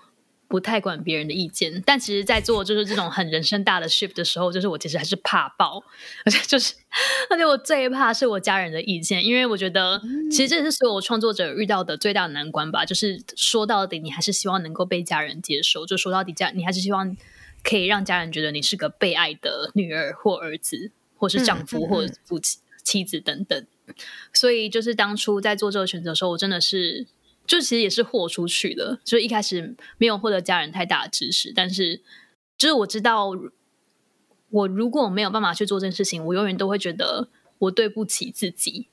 [0.51, 5.85] 不太管别人的意见，但其实，在做就是这种很人生大的 shift 的时候，就是我其实还是怕爆，
[6.25, 6.73] 而且就是，
[7.29, 10.01] 而且我最怕是我家人的意见，因为我觉得，
[10.31, 12.87] 其实这是所有创作者遇到的最大的难关吧。
[12.87, 15.85] 就是说到底，你还是希望能够被家人接受。
[15.85, 17.15] 就说到底，家你还是希望
[17.63, 23.67] 可以让家人觉得你是个被爱的女儿或儿子，或是丈夫或夫妻妻子等等。
[24.33, 27.07] 所以，就是当初在做这个选择的时候，我真的是。
[27.47, 32.03] 就其实也是豁出去了，就一开始没有获得家人太大的支持，但是
[32.59, 33.31] 就是我知道，
[34.51, 38.89] 我如果没有办法去做这件事情，我永远都会觉得我对不起自己，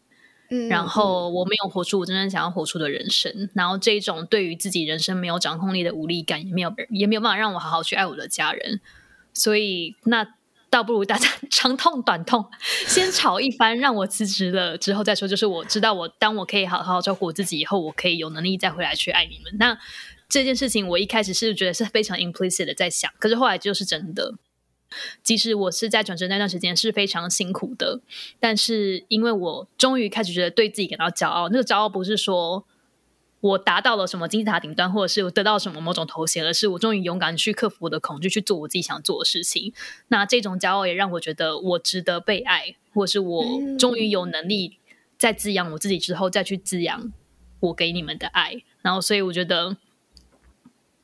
[0.50, 8.80] 嗯，然后我没有活出我真正想要活出的人生，然后这种对于自己人生没有掌控力的无力感，也没有也没有办法让我好好去爱我的家人，
[9.34, 10.36] 所以那。
[10.76, 12.46] 倒不如大家 长痛短痛，
[12.86, 15.26] 先吵一番，让我辞职了之后再说。
[15.26, 19.56] 就是我知道我，当我可以好好照顾我自己以后，我可以有能力再回来去爱你们。
[19.58, 19.78] 那
[20.28, 24.34] 这件事情，我一开始是觉得是非常 implicit 的在想，可是后来就是真的。
[25.24, 28.02] 即使我是在转职那段时间是非常辛苦的，
[28.42, 32.66] 但是因为我终于开始觉得对自己感到骄傲，那个骄傲不是说。
[33.46, 39.72] 我达到了什么金字塔顶端，或者是我得到什么某种头衔，而是我终于勇敢去克服我的恐惧，去做我自己想做的事情。
[40.08, 43.46] 那这种骄傲也让我觉得我值得被爱，或者是我
[43.78, 44.80] 终于有能力
[45.20, 47.14] 在滋养我自己之后，再去滋养
[47.60, 48.64] 我给你们的爱。
[48.82, 49.78] 然后，所以我觉得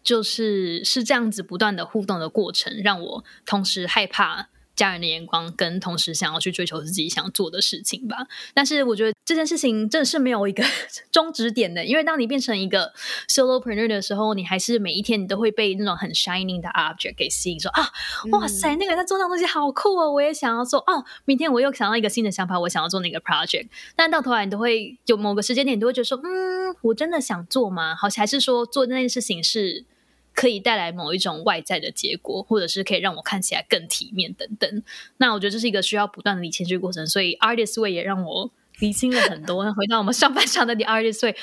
[0.01, 4.49] 就是是这样子不断的互动的过程，让我同时害怕。
[4.75, 8.27] 家人的眼光，跟同时想要去追求自己想做的事情吧。
[8.53, 10.63] 但是我觉得这件事情真的是没有一个
[11.11, 12.93] 终止点的，因为当你变成一个
[13.27, 17.89] solopreneur 的时候，你还是每一天你都会被那种很 shining 的 object 给吸引，说啊，
[18.31, 21.03] 哇塞，那个人在做那东西好酷哦，我也想要做哦。
[21.25, 23.67] 明天我又想到一个新的想法，我想要做那个 project。
[23.95, 27.95] 但到头来，你都会有某个时间点，你都会觉得说，嗯，我真的想做吗？
[27.95, 29.85] 好，还是说做那件事情是？
[30.33, 34.83] 可以带来某一种外在的结果，或者是可以让我看起来更体面等等。
[35.17, 39.63] 那我觉得这是一个需要不断的理清这个过程，所以 Artist Way 也让我理清了很多。
[39.73, 41.35] 回到我们上半场的 The Artist Way，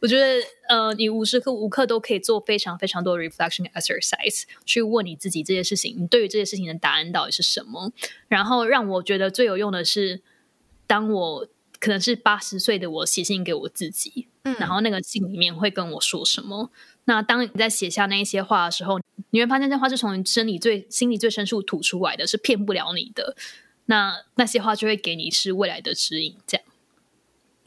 [0.00, 7.92] 我觉得呃，你无时刻无刻都可以做非常非常多的 reflection exercise，去问你自己这些事情，你对于这些事情的答案到底是什么？
[8.28, 10.20] 然后让我觉得最有用的是，
[10.86, 11.48] 当我
[11.80, 16.70] 可能是八十岁的我写信给我自己，嗯，然后那个信里面会跟我说什么？
[17.08, 23.36] 那当你在写下那一些话的时候，你会发现这话是从你身体最、心里最深处吐出来的，是骗不了你的。
[23.86, 26.36] 那那些话就会给你是未来的指引。
[26.48, 26.66] 这样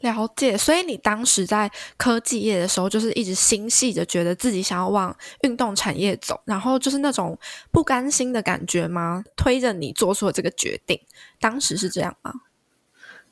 [0.00, 7.38] 了解，所以你当时在科技业的时候，就是一直心系着，觉得自己想要往运动产业走，然后就是那种
[7.72, 9.24] 不甘心的感觉吗？
[9.36, 11.00] 推着你做出了这个决定。
[11.40, 12.32] 当时是这样吗？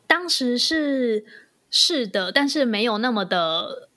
[0.06, 1.26] 当时是
[1.70, 3.90] 是的，但是没有那么的。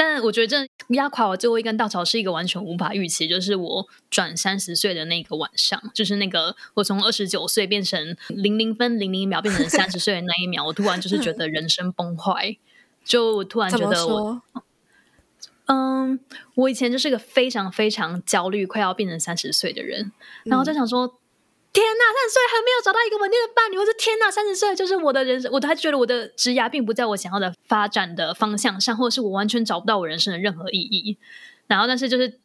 [0.00, 12.56] 但我觉得这压垮我最后一根稻草是一个完全无法预期，就是我转三十岁的那个晚上，就是那个我从二十九岁变成零零分零零秒变成三十岁的那一秒，我突然就是觉得人生崩坏，
[13.04, 14.40] 就我突然觉得我，
[15.66, 16.20] 嗯，
[16.54, 20.12] 我以前就是个非常非常焦虑，快要变成三十岁的人，
[20.44, 21.17] 然后就想说。
[21.68, 31.18] 嗯天呐，三十岁还没有找到一个稳定的伴侣，我说天呐，三十岁就是我的人生，我都还觉得我的职涯并不在我想要的发展的方向上，或者是我完全找不到我人生的任何意义。
[31.66, 32.40] 然后，但是就是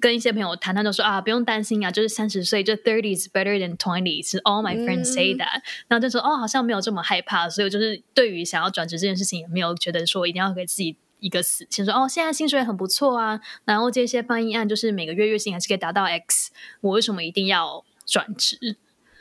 [0.00, 5.58] 跟一些朋友谈，他就说啊，不用担心啊，就是三十岁，就 thirty is better than twenty，是 all my friends say that。
[5.58, 18.76] 嗯、然后就说哦，好像没有这么害怕，所以我就是对于想要转职这件事情，也没有觉得说一定要给自己一个死线，说哦，现在薪水很不错啊，然后这些翻译案就是每个月月薪还是可以达到 X，我为什么一定要转职？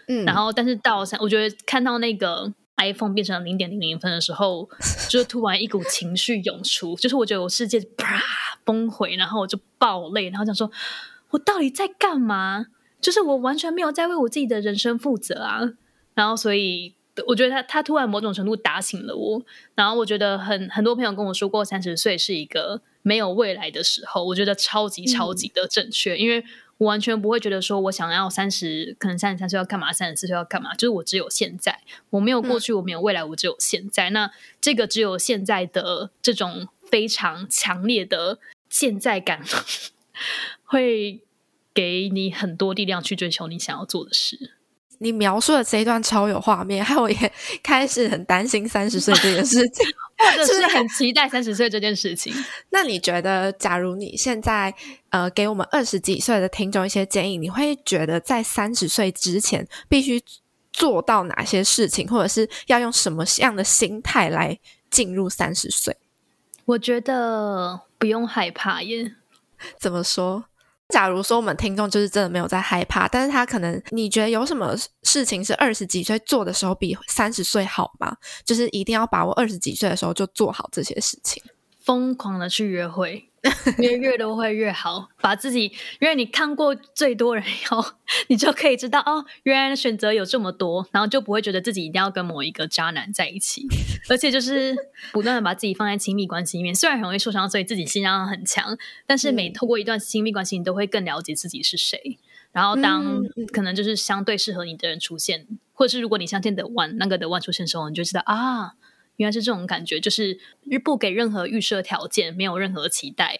[0.07, 4.69] 嗯，然后但是到三，我觉得看到那个 iPhone 变成零点零零分的时候，
[5.07, 8.21] 就是突然一股情绪涌出，就是我觉得我世界啪
[8.65, 10.69] 崩毁，然后我就爆泪，然后想说，
[11.29, 12.65] 我到底在干嘛？
[12.99, 15.61] 就是我完全没有在为我自己的人生负责啊，
[16.13, 16.95] 然后所以。
[17.27, 19.43] 我觉得他他突然某种程度打醒了我，
[19.75, 26.43] 然后我觉得很很多朋友跟我说过三十岁是一个没有未来的时候，我觉得超级超级的正确，嗯、因为
[26.81, 34.09] 我完全不会觉得说我想要三十，可能三十三岁要干嘛，三十四岁要干嘛，就是我只有现在，我没有过去，我没有未来，我只有现在。
[34.09, 39.43] 嗯、那这个只有现在的这种非常强烈的现在感，
[40.65, 41.21] 会
[41.71, 44.55] 给你很多力量去追求你想要做的事。
[45.01, 47.33] 你描述的这一段超有画面，害我也
[47.63, 49.83] 开始很担心三十岁这件事情，
[50.15, 52.31] 或者是很期待三十岁这件事情。
[52.69, 54.71] 那你觉得，假如你现在
[55.09, 60.21] 呃给我们二十几岁的听众一些建议，你会觉得在三十岁之前必须
[60.71, 64.59] 做到哪些事情，或者是要用什么样的心态来
[64.91, 65.97] 进入三十岁？
[66.65, 69.15] 我觉得不用害怕耶。
[69.79, 70.45] 怎么说？
[70.91, 78.15] 假如说我们听众就是真的没有在害怕，但是他可能你觉得有什么事情是二十几岁做的时候比三十岁好吗？
[78.45, 81.41] 就是一定要把握二十几岁的时候就做好这些事情，
[81.83, 83.30] 疯狂的去约会。
[83.79, 87.83] 越越多会越好，把自己，因为你看过最多人以后，
[88.27, 93.65] 你就可以知道哦，原来选择有这么多，然后就不会觉得自己一定要跟某一个渣男在一起，
[94.09, 94.75] 而且就是
[95.11, 98.77] 不断的把自己放在亲密关系里面，虽然很容易受伤，所以自己心脏很强，
[99.07, 102.19] 但是每透过一段亲密关系，你都会更了解自己是谁。
[102.51, 103.23] 然后当
[103.53, 108.73] 可能就是相对适合你的人出现，或者是如果你相见的 one 那个的 one 出现的时候，你就知道啊。
[109.17, 110.39] 原来是这种感觉，就是
[110.83, 113.39] 不给任何预设条件，没有任何期待，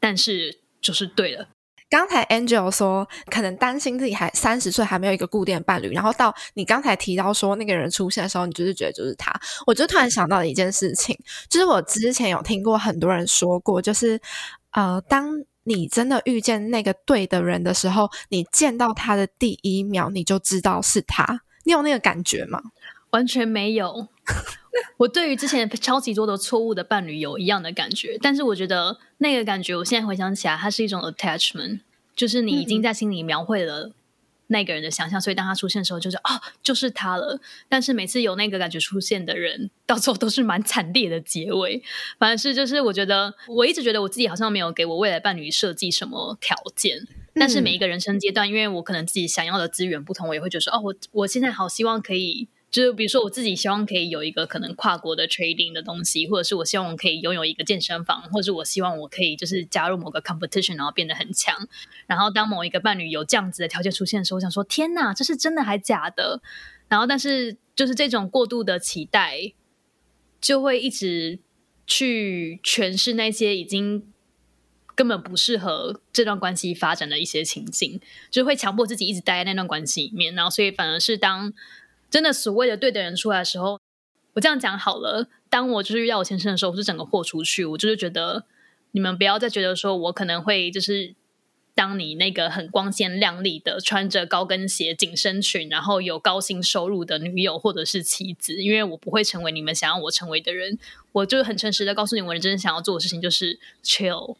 [0.00, 1.48] 但是就是对了。
[1.88, 9.32] 刚才 Angel 说，可能担心自己还三十岁还没有一个固定的伴侣，然后到你刚才提到说那个人出现的时候，你就是觉得就是他。
[9.68, 11.16] 我就突然想到一件事情，
[11.48, 14.20] 就是我之前有听过很多人说过，就是
[14.72, 21.42] 呃，当你真的遇见那个对的人的时候，你见到他的第一秒，你就知道是他。
[21.64, 22.60] 你有那个感觉吗？
[23.10, 24.08] 完全没有。
[24.98, 31.80] 我对于之前超级多的错误的伴侣有一样的感觉，但是我觉得那个感觉，我现在回想起来，它是一种 attachment，
[32.14, 33.92] 就是你已经在心里描绘了
[34.48, 37.40] 那个人的想象，嗯、所以当他出现的时候，就是哦，就是他了。
[37.70, 41.82] 但是每次有那个感觉出现的人，到最后都是蛮惨烈的结尾。
[42.18, 52.48] 反正是就是，我觉得我一直觉得我自己好像没有给我未来伴侣设计什么条件，但是每一个人生阶段，因为我可能自己想要的资源不同，我也会觉得说，哦，我我现在好希望可以。
[52.68, 61.56] 就是比如说，我自己希望可以有一个可能跨国的 trading 的东西，或者是我希望我可以拥有一个健身房，或者是我希望我可以就是加入某个 competition，然后变得很强。
[62.06, 66.42] 然后当某一个伴侣有这样子的条件出现的时候，我想说天哪，这是真的还假的？
[66.88, 69.52] 然后但是就是这种过度的期待，
[70.40, 71.38] 就会一直
[71.86, 74.12] 去诠释那些已经
[74.94, 78.00] 根本不适合这段关系发展的一些情境，
[78.30, 80.34] 就会强迫自己一直待在那段关系里面。
[80.34, 81.54] 然后所以反而是当。
[82.10, 83.80] 真的所谓的对的人出来的时候，
[84.34, 85.28] 我这样讲好了。
[85.48, 87.64] 当我就是遇到我先生的时候，我是整个豁出去。
[87.64, 88.44] 我就是觉得
[88.92, 91.14] 你们不要再觉得说我可能会就是
[91.74, 100.78] 当你那个很光鲜亮丽的穿着高跟鞋紧身裙，然后有高薪收入的女友或者是妻子，因为我不会成为你们想要我成为的人。
[101.12, 104.36] 我就很诚实的告诉你，我真正想要做的事情就是 chill。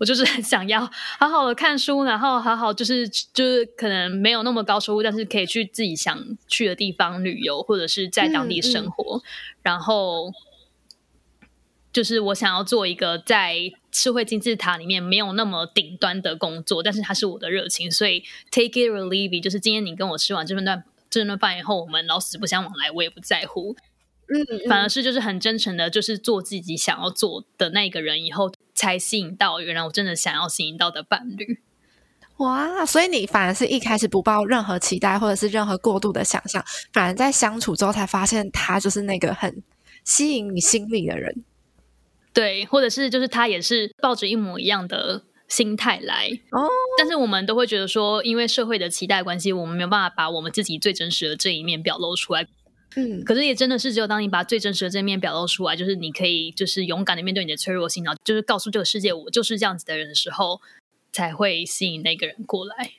[0.00, 0.80] 我就是很想要
[1.18, 9.18] 好好的看书，然后好好就是就是可能没有那么高收入，但是可以去自己想去的地方旅游，或者是在当地生活。
[9.18, 9.22] 嗯嗯、
[9.62, 10.32] 然后
[11.92, 23.76] 就是我想要做一个在社会金字塔里面没有那么顶端的工作，但是它是我的热情，所以 take it or leave it，就是今天你跟我吃完这份饭这顿饭以后，我们老死不相往来，我也不在乎。
[24.32, 31.60] 嗯，嗯，反而是就是很真诚的，就是做自己想要做的那个人，以后才吸引到原来我真的想要吸引到的伴侣。
[32.38, 39.62] 哇，所以你反而是一开始不抱任何期待，或者是任何过度的想象，反而在相处之后才发现他就是那个很
[40.02, 41.44] 吸引你心里的人。
[42.32, 46.66] 对，或者是就是他也是抱着一模一样的心态来哦。
[46.96, 52.46] 但是我们都会觉得说，因为社会的期待关系，我们没有办法把我们自己最真实的这一面表露出来。
[52.96, 60.60] 嗯，可是也真的是只有当你把最真实的这一面表露出来，就是你可以就是勇敢的面对你的脆弱性，然后就是告诉这个世界我就是这样子的人的时候，
[61.12, 62.90] 才会吸引那个人过来。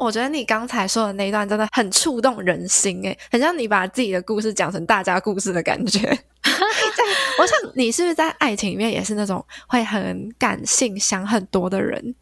[0.00, 6.00] 我觉得你刚才说的那一段真的很触动人心，诶，很像你把自己的故事讲成大家故事的感觉。
[7.38, 12.14] 我想你是不是在爱情里面也是那种会很感性、想很多的人？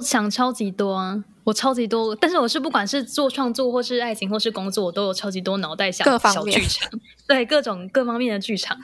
[0.00, 6.90] 想超级多啊，我超级多，但是我是不管是做创作或是爱情或是工作，我都有超级多脑袋想各方面小剧场，
[7.28, 8.78] 对各种各方面的剧场。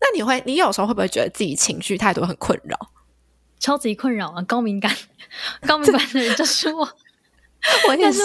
[0.00, 2.76] 那你会，你有时候会不会觉得自己情绪太多很困扰？
[3.60, 4.42] 超级困扰啊！
[4.42, 4.94] 高敏感，
[5.66, 6.86] 高敏感的人就是我，
[7.88, 8.20] 我也是。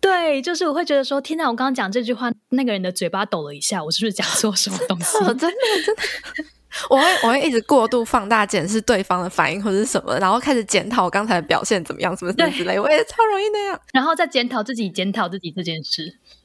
[0.00, 1.44] 对，就是我会觉得说，天哪！
[1.48, 5.18] 我刚刚讲这句话，那个人的嘴巴抖了一下，我是不是讲错什么东西？
[5.18, 5.56] 真的，真的，
[5.86, 6.52] 真的。
[6.90, 12.78] 我会，我会一直过度放大检视对方的反应或者是什么，然后开始检讨我刚才的表现怎么样，什么什么之类。
[12.78, 16.18] 我也超容易那样，然后再检讨自己，检讨自己这件事。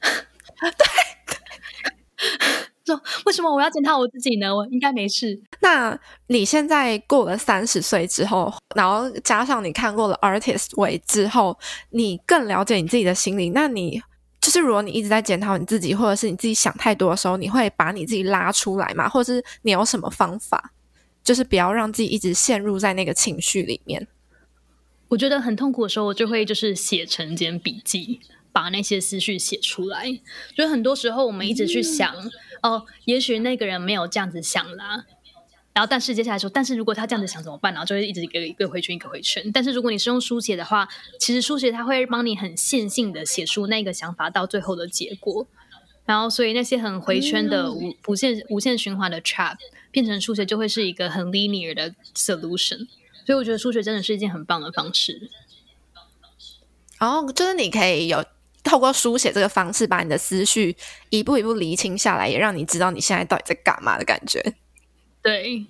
[0.60, 0.86] 对。
[2.84, 4.54] 说为什么我要检讨我自己呢？
[4.54, 5.40] 我应该没事。
[5.60, 11.56] 那你现在过了三十岁之后，然后加上你看过了 Artist Way 之后，
[11.90, 13.50] 你更了解你自己的心理。
[13.50, 14.02] 那你
[14.42, 19.08] 就是如果你一直在检讨你自己，或者是你自己想太多的时候，你会把你自己拉出来吗？
[19.08, 20.72] 或者是你有什么方法，
[21.24, 24.06] 就是不要让自己一直陷入在那个情绪里面？
[25.08, 28.20] 我觉得很痛苦的时候，我就会就是写晨间笔记。
[28.54, 30.04] 把那些思绪写出来，
[30.54, 32.14] 就很多时候我们一直去想，
[32.60, 35.06] 嗯、哦，也许那个人没有这样子想啦，
[35.72, 37.72] 然后但是接下来说，但是如果他这样子想怎么办？
[37.72, 39.50] 然后就会一直一个一个回圈一个回圈。
[39.52, 45.46] 但是如果你是用书写的话，其实书写它会帮你很线性的写出那个想法到最后的结果，
[46.04, 49.56] 然后所以那些很回圈的无无限无限循环的 trap
[49.90, 52.86] 变成数学就会是一个很 linear 的 solution。
[53.24, 55.30] 所以我觉得数学真的是一件很棒的方式。
[56.98, 58.24] 然后、哦、就是你可以有。
[58.64, 60.76] 透过书写这个方式，把你的思绪
[61.10, 64.40] 一步一步厘清下来，也让你知道你现在到底在干嘛的感觉。
[65.22, 65.64] 对，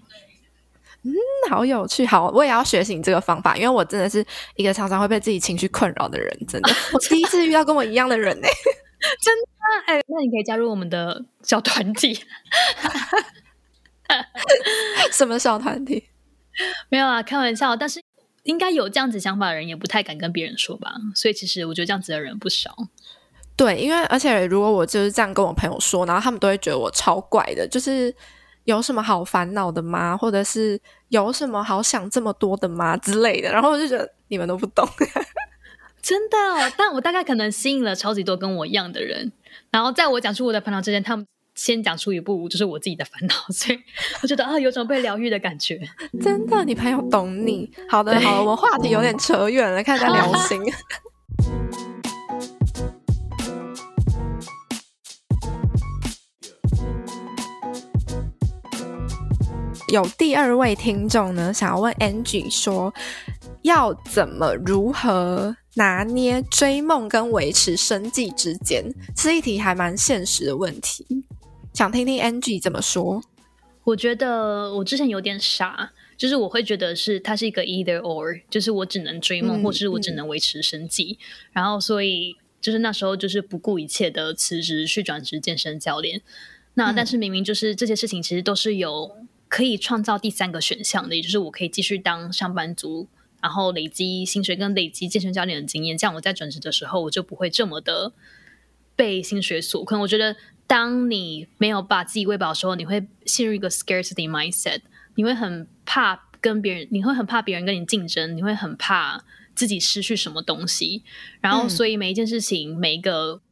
[1.02, 1.12] 嗯，
[1.50, 4.24] 好有趣，好，我也要学习你这个方法，因为我真的是
[4.56, 8.48] 一个常常会被自己情绪困扰的人，真的， 我第一次遇到跟我一样的人呢，
[9.20, 9.46] 真的。
[9.86, 12.18] 哎，那你可以加入我们的小团体。
[15.12, 16.08] 什么小团体？
[16.88, 18.02] 没有啊，开玩笑，但是。
[18.44, 20.92] 应该有这样子想法的人，也不太敢跟别人说吧。
[21.14, 22.76] 所以其实我觉得这样子的人不少。
[23.54, 28.12] 对，因为而且如果我就是这样跟我朋友说，然后他们都会觉得我超怪的，就是
[28.64, 30.16] 有什么好烦恼的吗？
[30.16, 33.50] 或者是有什么好想这么多的吗之类的。
[33.50, 34.88] 然后我就觉得你们都不懂，
[36.02, 36.36] 真的。
[36.76, 39.32] 但我大概可能吸引了超级多跟我一样的人。
[39.70, 41.26] 然后在我讲出我的烦恼之前，他们。
[41.54, 43.78] 先讲出一部就是我自己的烦恼，所以
[44.22, 45.78] 我觉得啊，有种被疗愈的感觉。
[46.18, 47.70] 真的，你朋友懂你。
[47.86, 50.58] 好的，好的，我们话题有点扯远了，看在聊心。
[59.92, 62.90] 有第二位听众呢，想要问 Angie 说，
[63.60, 68.82] 要怎么如何拿捏追梦跟维持生计之间？
[69.14, 71.04] 这一题还蛮现实的问题。
[71.74, 73.22] 想听听 Angie 怎么说？
[73.84, 81.18] 我觉得我之前有点傻，就是我会觉得是它是一个 either or，就是我只能追梦，嗯、或是我只能维持生计。
[81.20, 86.22] 嗯、然后所以就是那时候就是不顾一切的辞职去转职健身教练。
[86.72, 89.14] 那但是明明就是这些事情其实都是有
[89.52, 93.06] 可以创造第三个选项的，也就是我可以继续当上班族，
[93.42, 98.12] 然后累积薪水跟累积健身教练的经验，这样我在转职的时候我就不会这么的
[98.96, 100.00] 被薪水所困。
[100.00, 100.34] 我觉得。
[100.64, 104.80] 当你没有把自己喂饱的时候，你会陷入一个 scarcity mindset，
[105.16, 109.22] 你会很怕跟别人，你会很怕别人跟你竞争，你会很怕
[109.54, 111.02] 自己失去什么东西。
[111.42, 113.42] 然后，所以每一件事情，嗯、每一个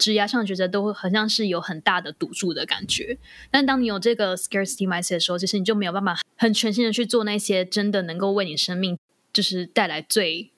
[0.00, 3.18] 职业上的抉择，都会好像是有很大的赌注的感觉。
[3.50, 8.98] 但当你有这个 scarcity mindset 的时候，其实你就没有办法很全心的去做那些真的能够为你生命
[9.32, 10.50] 就是带来最。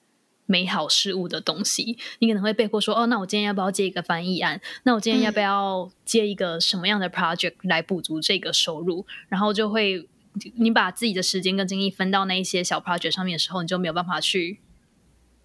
[0.44, 4.60] 美好事物的东西，你可能会被迫说：“哦，那我今天要不要接一个翻译案？
[4.82, 10.06] 那我今天要不要接一个什么样的 project 来补足这个收入？”然后就会，
[10.56, 14.58] 你把自己的时间跟精力分到那一些小 project 上面的时候，你就没有办法去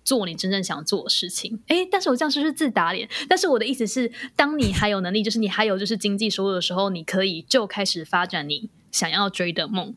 [0.08, 1.60] 做你真正想做的事情。
[1.68, 3.10] 诶，但是我这样是不是自打脸？
[3.28, 9.94] 但是我的意思是，当你还有能力，就是你还有就是经济收入的时候，你可以就开始发展你想要追的梦，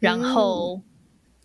[0.00, 0.78] 然后。
[0.78, 0.82] 嗯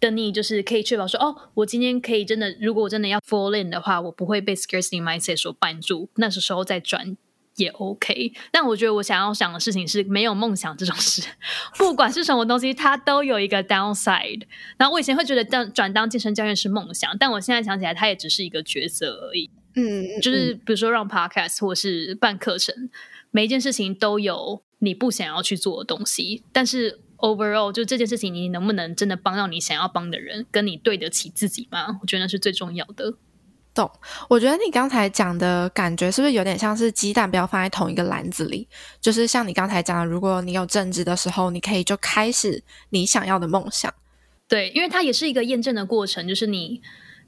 [0.02, 6.10] 的你就是可以确保说，哦，我今天可以真的，如果我真的要 fall in 的话，我不会被 scarcity mindset 所绊住。
[6.16, 7.16] 那时候再转
[7.56, 8.34] 也 OK。
[8.52, 11.22] 但我觉得我想要想的事情是，没有梦想这种事，
[11.78, 14.41] 不管是什么东西，它都有一个 downside。
[14.78, 19.49] 然后我以前会觉得当转当健身教练是梦想，但我现在想起来，它也只是一个角色而已。
[19.76, 22.89] 嗯，就是比如说让 podcast 或是办课程，
[23.32, 26.99] 每一件事情都有你不想要去做的东西，但是。
[27.22, 31.99] overall 就这件事情，你能不能真的帮到你想要帮的人，跟你对得起自己吗？
[32.02, 33.14] 我觉得那是最重要的。
[33.74, 33.89] 懂，
[34.30, 38.67] 我觉得你刚才讲的感觉是不是有点像是鸡蛋不要放在同一个篮子里？
[38.99, 43.93] 就是像你刚才讲的，如果你有正职的时候，你可以就开始你想要的梦想。
[44.47, 46.82] 对，因为它也是一个验证的过程，就是你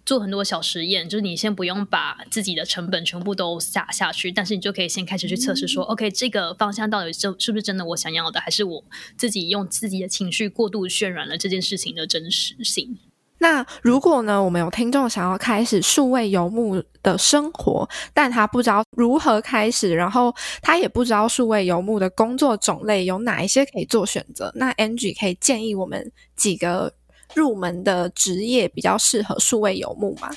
[0.06, 8.84] 做很多小实验，就是你先不用把自己的成本全部都撒下去，但是你就可以先开始去测试说，OK，这个方向到底是是不是真的我想要的，还是我
[9.16, 12.98] 自己用自己的情绪过度渲染了这件事情的真实性。
[13.44, 26.94] 那如果呢，我们有听众想要开始数位游牧的生活，但他不知道如何开始，然后他也不知道数位游牧的工作种类有哪一些可以做选择，那 Angie 可以建议我们几个
[27.36, 30.30] 入门的职业比较适合数位游牧吗？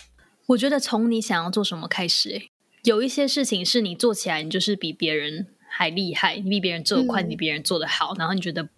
[0.48, 2.50] 我觉得从你想要做什么开始，诶，
[2.82, 8.68] 有一些事情是你做起来你就是比别人还厉害，你比别人做得快，你比别人做得好，嗯，然后你觉得。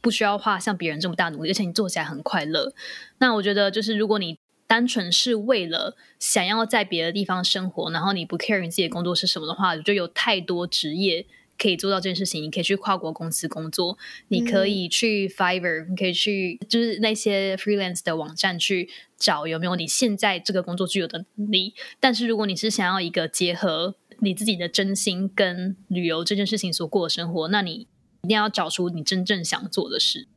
[0.00, 2.72] 不需要花像别人这么大努力，而且你做起来很快乐。
[3.18, 11.26] 那我觉得，就是如果你单纯是为了想要在别的地方生活，然后你不 care 你自己的工作是什么的话，我觉得有太多职业
[11.58, 12.42] 可以做到这件事情。
[12.42, 13.98] 你可以去跨国公司工作，
[14.28, 18.88] 你可以去 Fiverr，你可以去就是那些 freelance 的网站去
[19.18, 21.74] 找有没有你现在这个工作具有的能力。
[21.98, 27.86] 但是如果你是想要一个结合你自己的真心跟旅游这件事情所过的生活，那你。
[28.22, 30.28] 一定要找出你真正想做的事。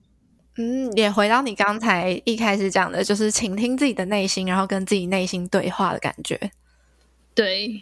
[0.55, 6.51] 嗯，也回到你刚才一开始讲的，就是倾听自己的内心，然后跟自己内心对话的感觉。
[7.33, 7.81] 对，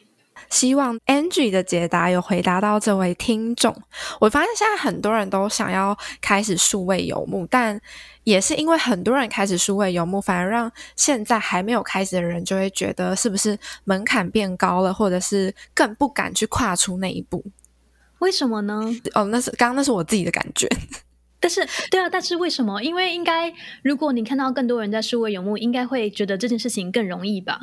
[0.49, 3.75] 希望 Angie 的解答有回答到这位听众。
[4.21, 7.77] 我发现现在很多人都想要开始数位游牧，但
[8.23, 17.43] 也是因为很多人开始数位游牧，反而让现在还没有开始的人就会觉得是不是门槛变高了，或者是更不敢去跨出那一步。
[18.21, 18.81] 为什么呢？
[19.13, 20.67] 哦，那是刚刚那是我自己的感觉，
[21.39, 22.81] 但是对啊，但是为什么？
[22.81, 23.53] 因为应该
[23.83, 27.59] 如果你看到更多人在数位游牧，应该会觉得这件事情更容易吧？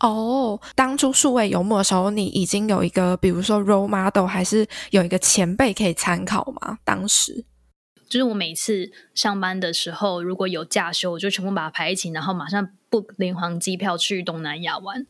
[0.00, 6.78] 哦，当初数位游牧的时候，你已经有一个，比如说 role model，还是有一个前辈可以参考吗？
[6.84, 7.44] 当时
[8.08, 15.06] 就是我每次上班的时候，如果有假休，我就全部把它排一起，然后马上 book 联航机票去东南亚玩。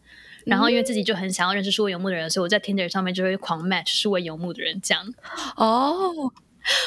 [0.51, 4.81] 然后，因为自己就很想要认识数位游牧的人，所以我在 Tinder 上面就会狂 match 数位游牧的人。
[4.83, 5.15] 这样
[5.57, 6.33] 哦，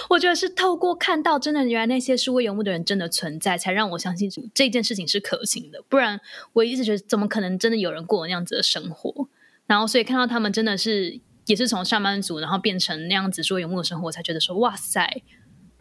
[0.10, 5.82] 我觉得是透过看到真的原来那些数位游牧的人真的存在，才让我相信这件事情是可行的。
[5.88, 6.20] 不然，
[6.52, 9.30] 我一直觉得怎么可能真的有人过那样子的生活？
[9.66, 15.24] 然后，所以看到他们真的是也是从上班族，然后变成那样子数位游牧的生活，我才觉得说哇塞，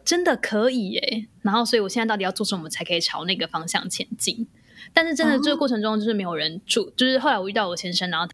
[0.05, 1.27] 真的可以耶！
[1.43, 4.47] 然后，所以我现在到底要做什么才可以朝那个方向前进？
[4.93, 8.27] 但是真的，这个过程中就是没有人住，哦、就是后来我遇到我先生，然后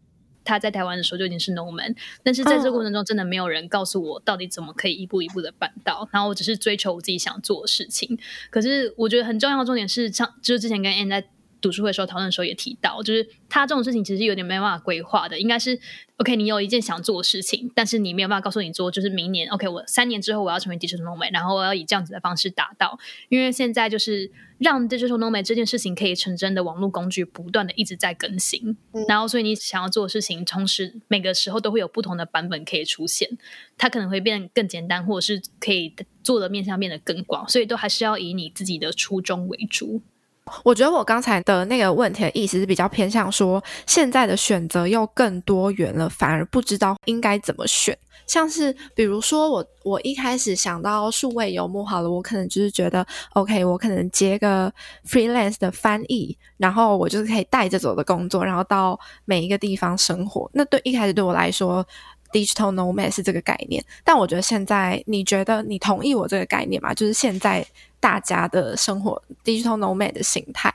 [0.45, 8.19] 他在台湾的时候就已经是 nomad，但是在这个过程中真的没有人告诉我到底怎么可以一步一步的办到，然后我只是追求我自己想做的事情。
[8.51, 11.29] 可是我觉得很重要的重点是，像就是之前跟 Anne 在
[11.61, 15.79] 读书会的时候讨论的时候也提到，就是他这种事情其实有点没办法规划的，应该是
[16.17, 22.99] OK，你有一件想做的事情，但是你没有办法告诉你做，就是明年 OK，我三年之后我要成为 digital nomad，然后我要以这样子的方式达到，
[23.29, 24.31] 因为现在就是。
[24.59, 33.39] 让 digital nomad 这件事情可以成真的网络工具不断的一直在更新，嗯，然后所以你想要做的事情，同时每个时候都会有不同的版本可以出现，
[33.77, 35.95] 它可能会变得更简单，或者是可以
[36.25, 40.03] 做的面向变得更广，所以都还是要以你自己的初衷为主。
[40.65, 47.97] 我觉得我刚才的那个问题的意思是比较偏向说，现在的选择又更多元了，反而不知道应该怎么选。
[48.27, 54.71] 像是比如说我我一开始想到数位游牧好了，我可能就是觉得 OK，我可能接个
[55.07, 60.51] freelance 的翻译，然后我就是可以带着走的工作，然后到每一个地方生活。
[60.53, 61.87] 那对一开始对我来说
[62.33, 63.85] ，digital nomad 是这个概念。
[64.05, 66.95] 但我觉得现在，你觉得你同意我这个概念吗？
[66.95, 67.66] 就是现在
[68.01, 70.72] 大家的生活 digital nomad 的形态。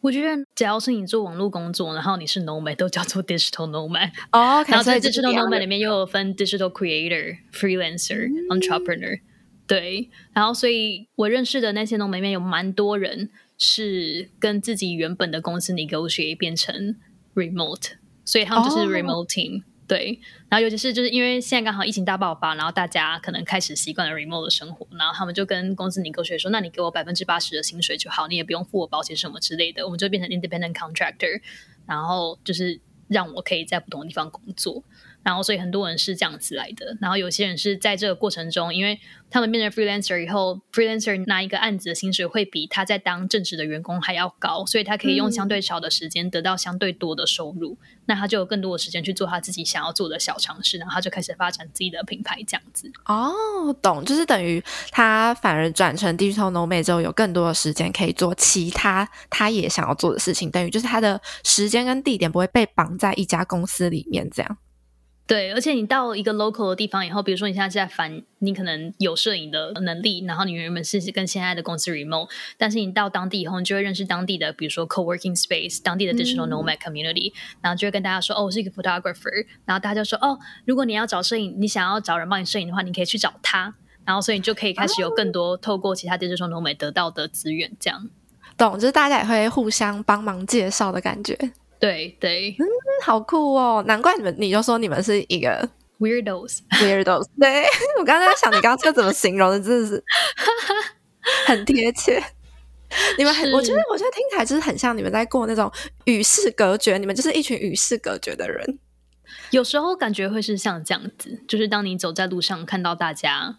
[0.00, 4.10] 我觉得只要是你做网络工作，然后你是 nomad，都叫做 digital nomad。
[4.32, 9.18] 哦、oh, 然后在 digital nomad 里面又有分 digital creator、freelancer、嗯、entrepreneur。
[9.66, 16.96] 对，然后所以我认识的那些 nomad 里面有蛮多人是跟自己原本的公司 negotiate 变成
[17.34, 17.92] remote，
[18.26, 19.52] 所以他们就是 remote team。
[19.52, 19.62] Oh.
[19.86, 20.18] 对，
[20.48, 31.40] 然后尤其是就是因为现在刚好疫情大爆发，然后大家可能开始习惯了 remote 的生活，然后他们就跟公司你隔绝说，那你给我百分之八十的薪水就好，你也不用付我保险什么之类的，我们就变成 independent contractor，
[31.86, 34.82] 然后就是让我可以在不同的地方工作。
[35.24, 36.96] 然后所以很多人是这样子来的。
[37.00, 39.00] 然后有些人是在这个过程中，因为
[39.30, 47.76] 他们变成 freelancer 以后，freelancer 拿一个案子的薪水会比他在当正职的员工还要高，所以他可以用相对少的时间得到相对多的收入。
[47.80, 52.92] 嗯、那他就有更多的时间去做他自己想要做的小尝试，然后他就开始发展自己的品牌，这样子。
[53.06, 64.58] 哦，懂，就是等于他反而转成 digital nomad 之后，有更多的时间可以做其他他也想要做的事情，等于就是他的时间跟地点不会被绑在一家公司里面，这样。
[65.26, 88.10] 对，而且你到一个 local 的地方以后，比如说你现在是在烦，你可能有摄影的能力，然后你原本是跟现在的公司 remote，但是你到当地以后，你就会认识当地的，比如说 co-working space，当地的 digital nomad community，、嗯、然后就会跟大家说，哦，我是一个 photographer，然后大家就说，哦，如果你要找摄影，你想要找人帮你摄影的话，你可以去找他，然后所以你就可以开始有更多透过其他 digital nomad 得到的资源，这样。
[88.58, 91.34] 懂，就是大家也会互相帮忙介绍的感觉。
[91.80, 92.64] 对对，嗯，
[93.02, 93.82] 好酷哦！
[93.86, 95.68] 难怪你们，你就说你们是一个
[95.98, 97.26] weirdos，weirdos。
[97.38, 97.64] 对，
[97.98, 100.04] 我刚才在想，你刚刚这怎么形容的，真的是
[101.46, 102.22] 很贴切。
[103.18, 105.70] 你们很，我觉得，我觉得听起来就是很像你们在过那种
[106.04, 108.78] 与世隔绝，你们就是一群与世隔绝的人。
[109.50, 113.58] 有时候感觉会是像这样子，就是当你走在路上，看到大家。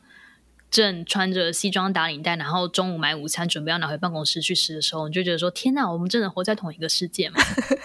[0.71, 7.39] 正穿着西装打领带，然后中午买午餐，准备要拿回办公室去吃的时候，你就觉得说：“天哪，我们真的活在同一个世界吗？”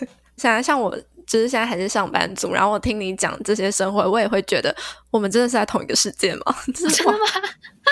[0.36, 0.98] 现在像我，
[1.30, 4.74] 就是现在还是上班族，然后我听你讲这些生活，我也会觉得
[5.12, 6.56] 我们真的是在同一个世界吗？
[6.74, 7.18] 真的吗？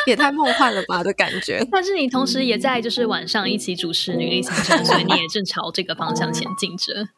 [0.06, 1.64] 也太梦幻了吧的感觉。
[1.70, 7.08] 但是你同时也在就是晚上一起主持女力行程，所以你也正朝这个方向前进着。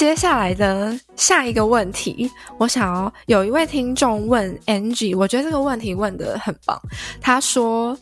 [0.00, 6.80] 接下来的下一个问题，我想要有一位听众问 Angie，我觉得这个问题问的很棒。
[7.20, 7.94] 他说：“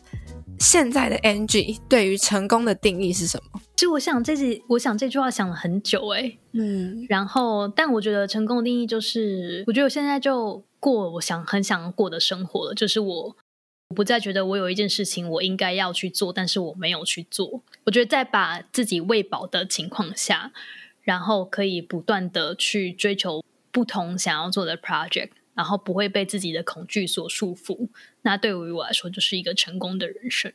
[0.59, 13.35] 现在的 Angie 对于成功的定义是什么？”其实我想这句，我想这句话想了很久哎，嗯，然后但我觉得成功的定义就是，我觉得我现在就过我想很想过的生活了，就是我
[13.89, 17.61] 我不再觉得我有一件事情我应该要去做，但是我没有去做。
[17.83, 20.53] 我觉得在把自己喂饱的情况下。
[21.09, 27.89] 然后可以不断的去追求不同想要做的 project，然后不会被自己的恐惧所束缚。
[28.21, 30.53] 那对于我来说，就是一个成功的人生。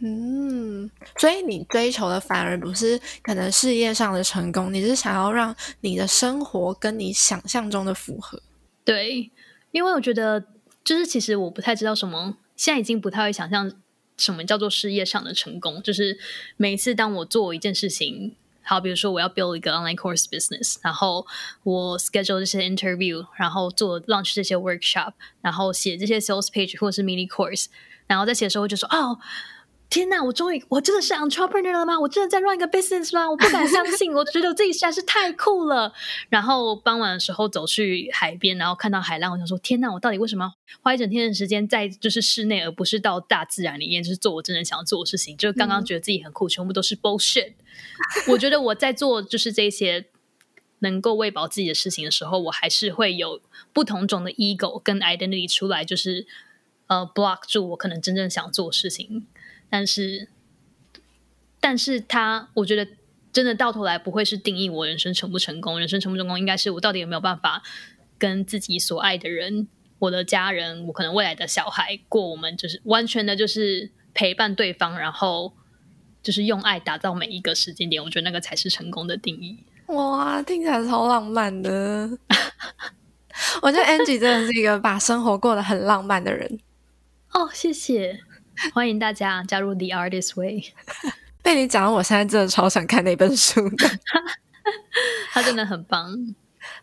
[0.00, 8.42] 嗯，所以你追求的反而不是可能事业上的成功，你是想要让你的生活跟你想象中的符合。
[8.84, 9.30] 对，
[9.70, 10.44] 因为我觉得，
[10.84, 13.72] 就是其实我不太知道什么，现在已经不太会想象
[14.18, 15.82] 什么叫做事业上的成功。
[15.82, 16.18] 就是
[16.58, 18.36] 每一次当我做一件事情。
[18.67, 21.25] 好，比如说我要 build 一个 online course business，然后
[21.63, 27.65] 我 schedule 这些 interview，然后做 launch 这些 workshop，然后写这些 sales page 或者是 mini course，
[28.07, 29.19] 然后在写的时候就说哦。
[29.90, 31.98] 天呐，我终于，我真的是 entrepreneur 了吗？
[31.98, 33.28] 我真的在 run 一个 business 吗？
[33.30, 35.90] 我不敢相信， 我觉得我自己实在是太酷了。
[36.28, 45.34] 然后傍晚的时候走去海边，然后看到海浪，我想说：天呐，我到底为什么要花一整天的时间在就是室内，而不是到大自然里面，就是做我真正想要做的事情？
[45.38, 47.54] 就刚刚觉得自己很酷，全部都是 bullshit。
[48.28, 50.04] 我觉得我在做就是这些
[50.80, 53.40] 能够喂饱自己的事情的时候，我还是会有
[53.72, 56.26] 不同种的 ego 跟 identity 出来，就是
[56.88, 59.26] 呃 block 住我可能真正想做的事情。
[59.70, 60.28] 但是，
[61.60, 62.86] 但是他，我觉得
[63.32, 65.78] 真的到头来不会是定义我人生成不成功。
[65.78, 67.62] 人生成不成功，应该是我到底有没有办法
[68.18, 75.52] 跟自己所爱的人、我的家人、我可能未来的小孩过我们就是完全的，就是陪伴对方，然后
[76.22, 78.02] 就是用爱打造每一个时间点。
[78.02, 79.58] 我觉得那个才是成功的定义。
[79.86, 82.18] 哇，听起来超浪漫的！
[83.62, 86.58] 我觉得 Angie 真的是一个把生活过得很浪漫的人。
[87.32, 88.20] 哦，谢谢。
[88.74, 90.72] 欢迎大家加入 The Artist Way。
[91.42, 93.88] 被你讲，我现在真的超想看那本书的，
[95.32, 96.12] 他真的很棒。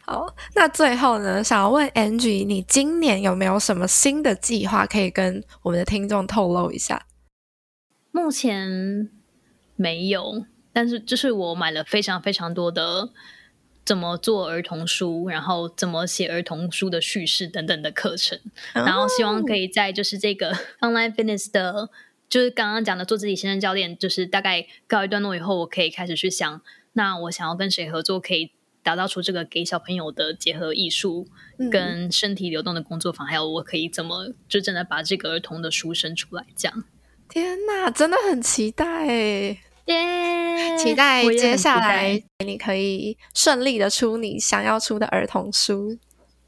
[0.06, 7.06] 好，那最后呢，想要问 Angie，你今年有没有什么新的计划可以跟我们的听众透露一下？
[8.12, 9.10] 目前
[9.76, 13.10] 没有，但是就是我买了非常非常多的。
[13.86, 18.40] 怎么做儿童书，然后怎么写儿童书的叙事等等的课程，
[18.74, 21.90] 然后希望可以在就是这个 online fitness 的，
[22.28, 26.62] 就是刚刚讲的做自己先生教练，就是大概告一段落以后，我可以开始去想，
[26.94, 31.28] 那我想要跟谁合作，可以打造出这个给小朋友的结合艺术
[31.72, 36.84] 跟身体流动的工作坊，还有我可以怎么就真的把这个儿童的书生出来，这样。
[37.30, 39.60] 天呐，真的很期待诶。
[39.86, 45.98] 耶期待接下来你可以顺利的出你想要出的儿童书。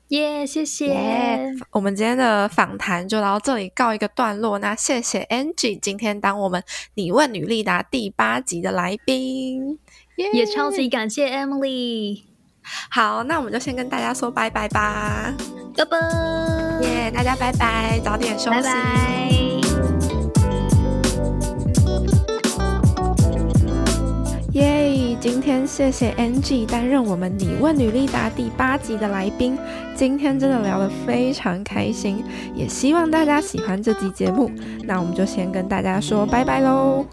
[0.09, 0.87] 耶，谢谢。
[0.87, 4.57] Yeah, 我们今天的访谈就到这里告一个段落。
[4.59, 6.63] 那谢谢 Angie 今天当我们
[6.93, 9.77] 你问女力答第八集的来宾
[10.15, 12.23] ，yeah、也超级感谢 Emily。
[12.89, 15.35] 好，那我们就先跟大家说拜拜吧，
[15.75, 15.97] 拜拜。
[16.81, 18.61] 耶，大家拜拜，早点休息。
[18.61, 19.56] 拜拜。
[24.57, 29.55] 耶今天谢谢 NG 担任我们你问女力答第八集的来宾，
[29.95, 32.23] 今天真的聊得非常开心，
[32.55, 34.49] 也希望大家喜欢这集节目。
[34.83, 37.05] 那我们就先跟大家说拜拜喽。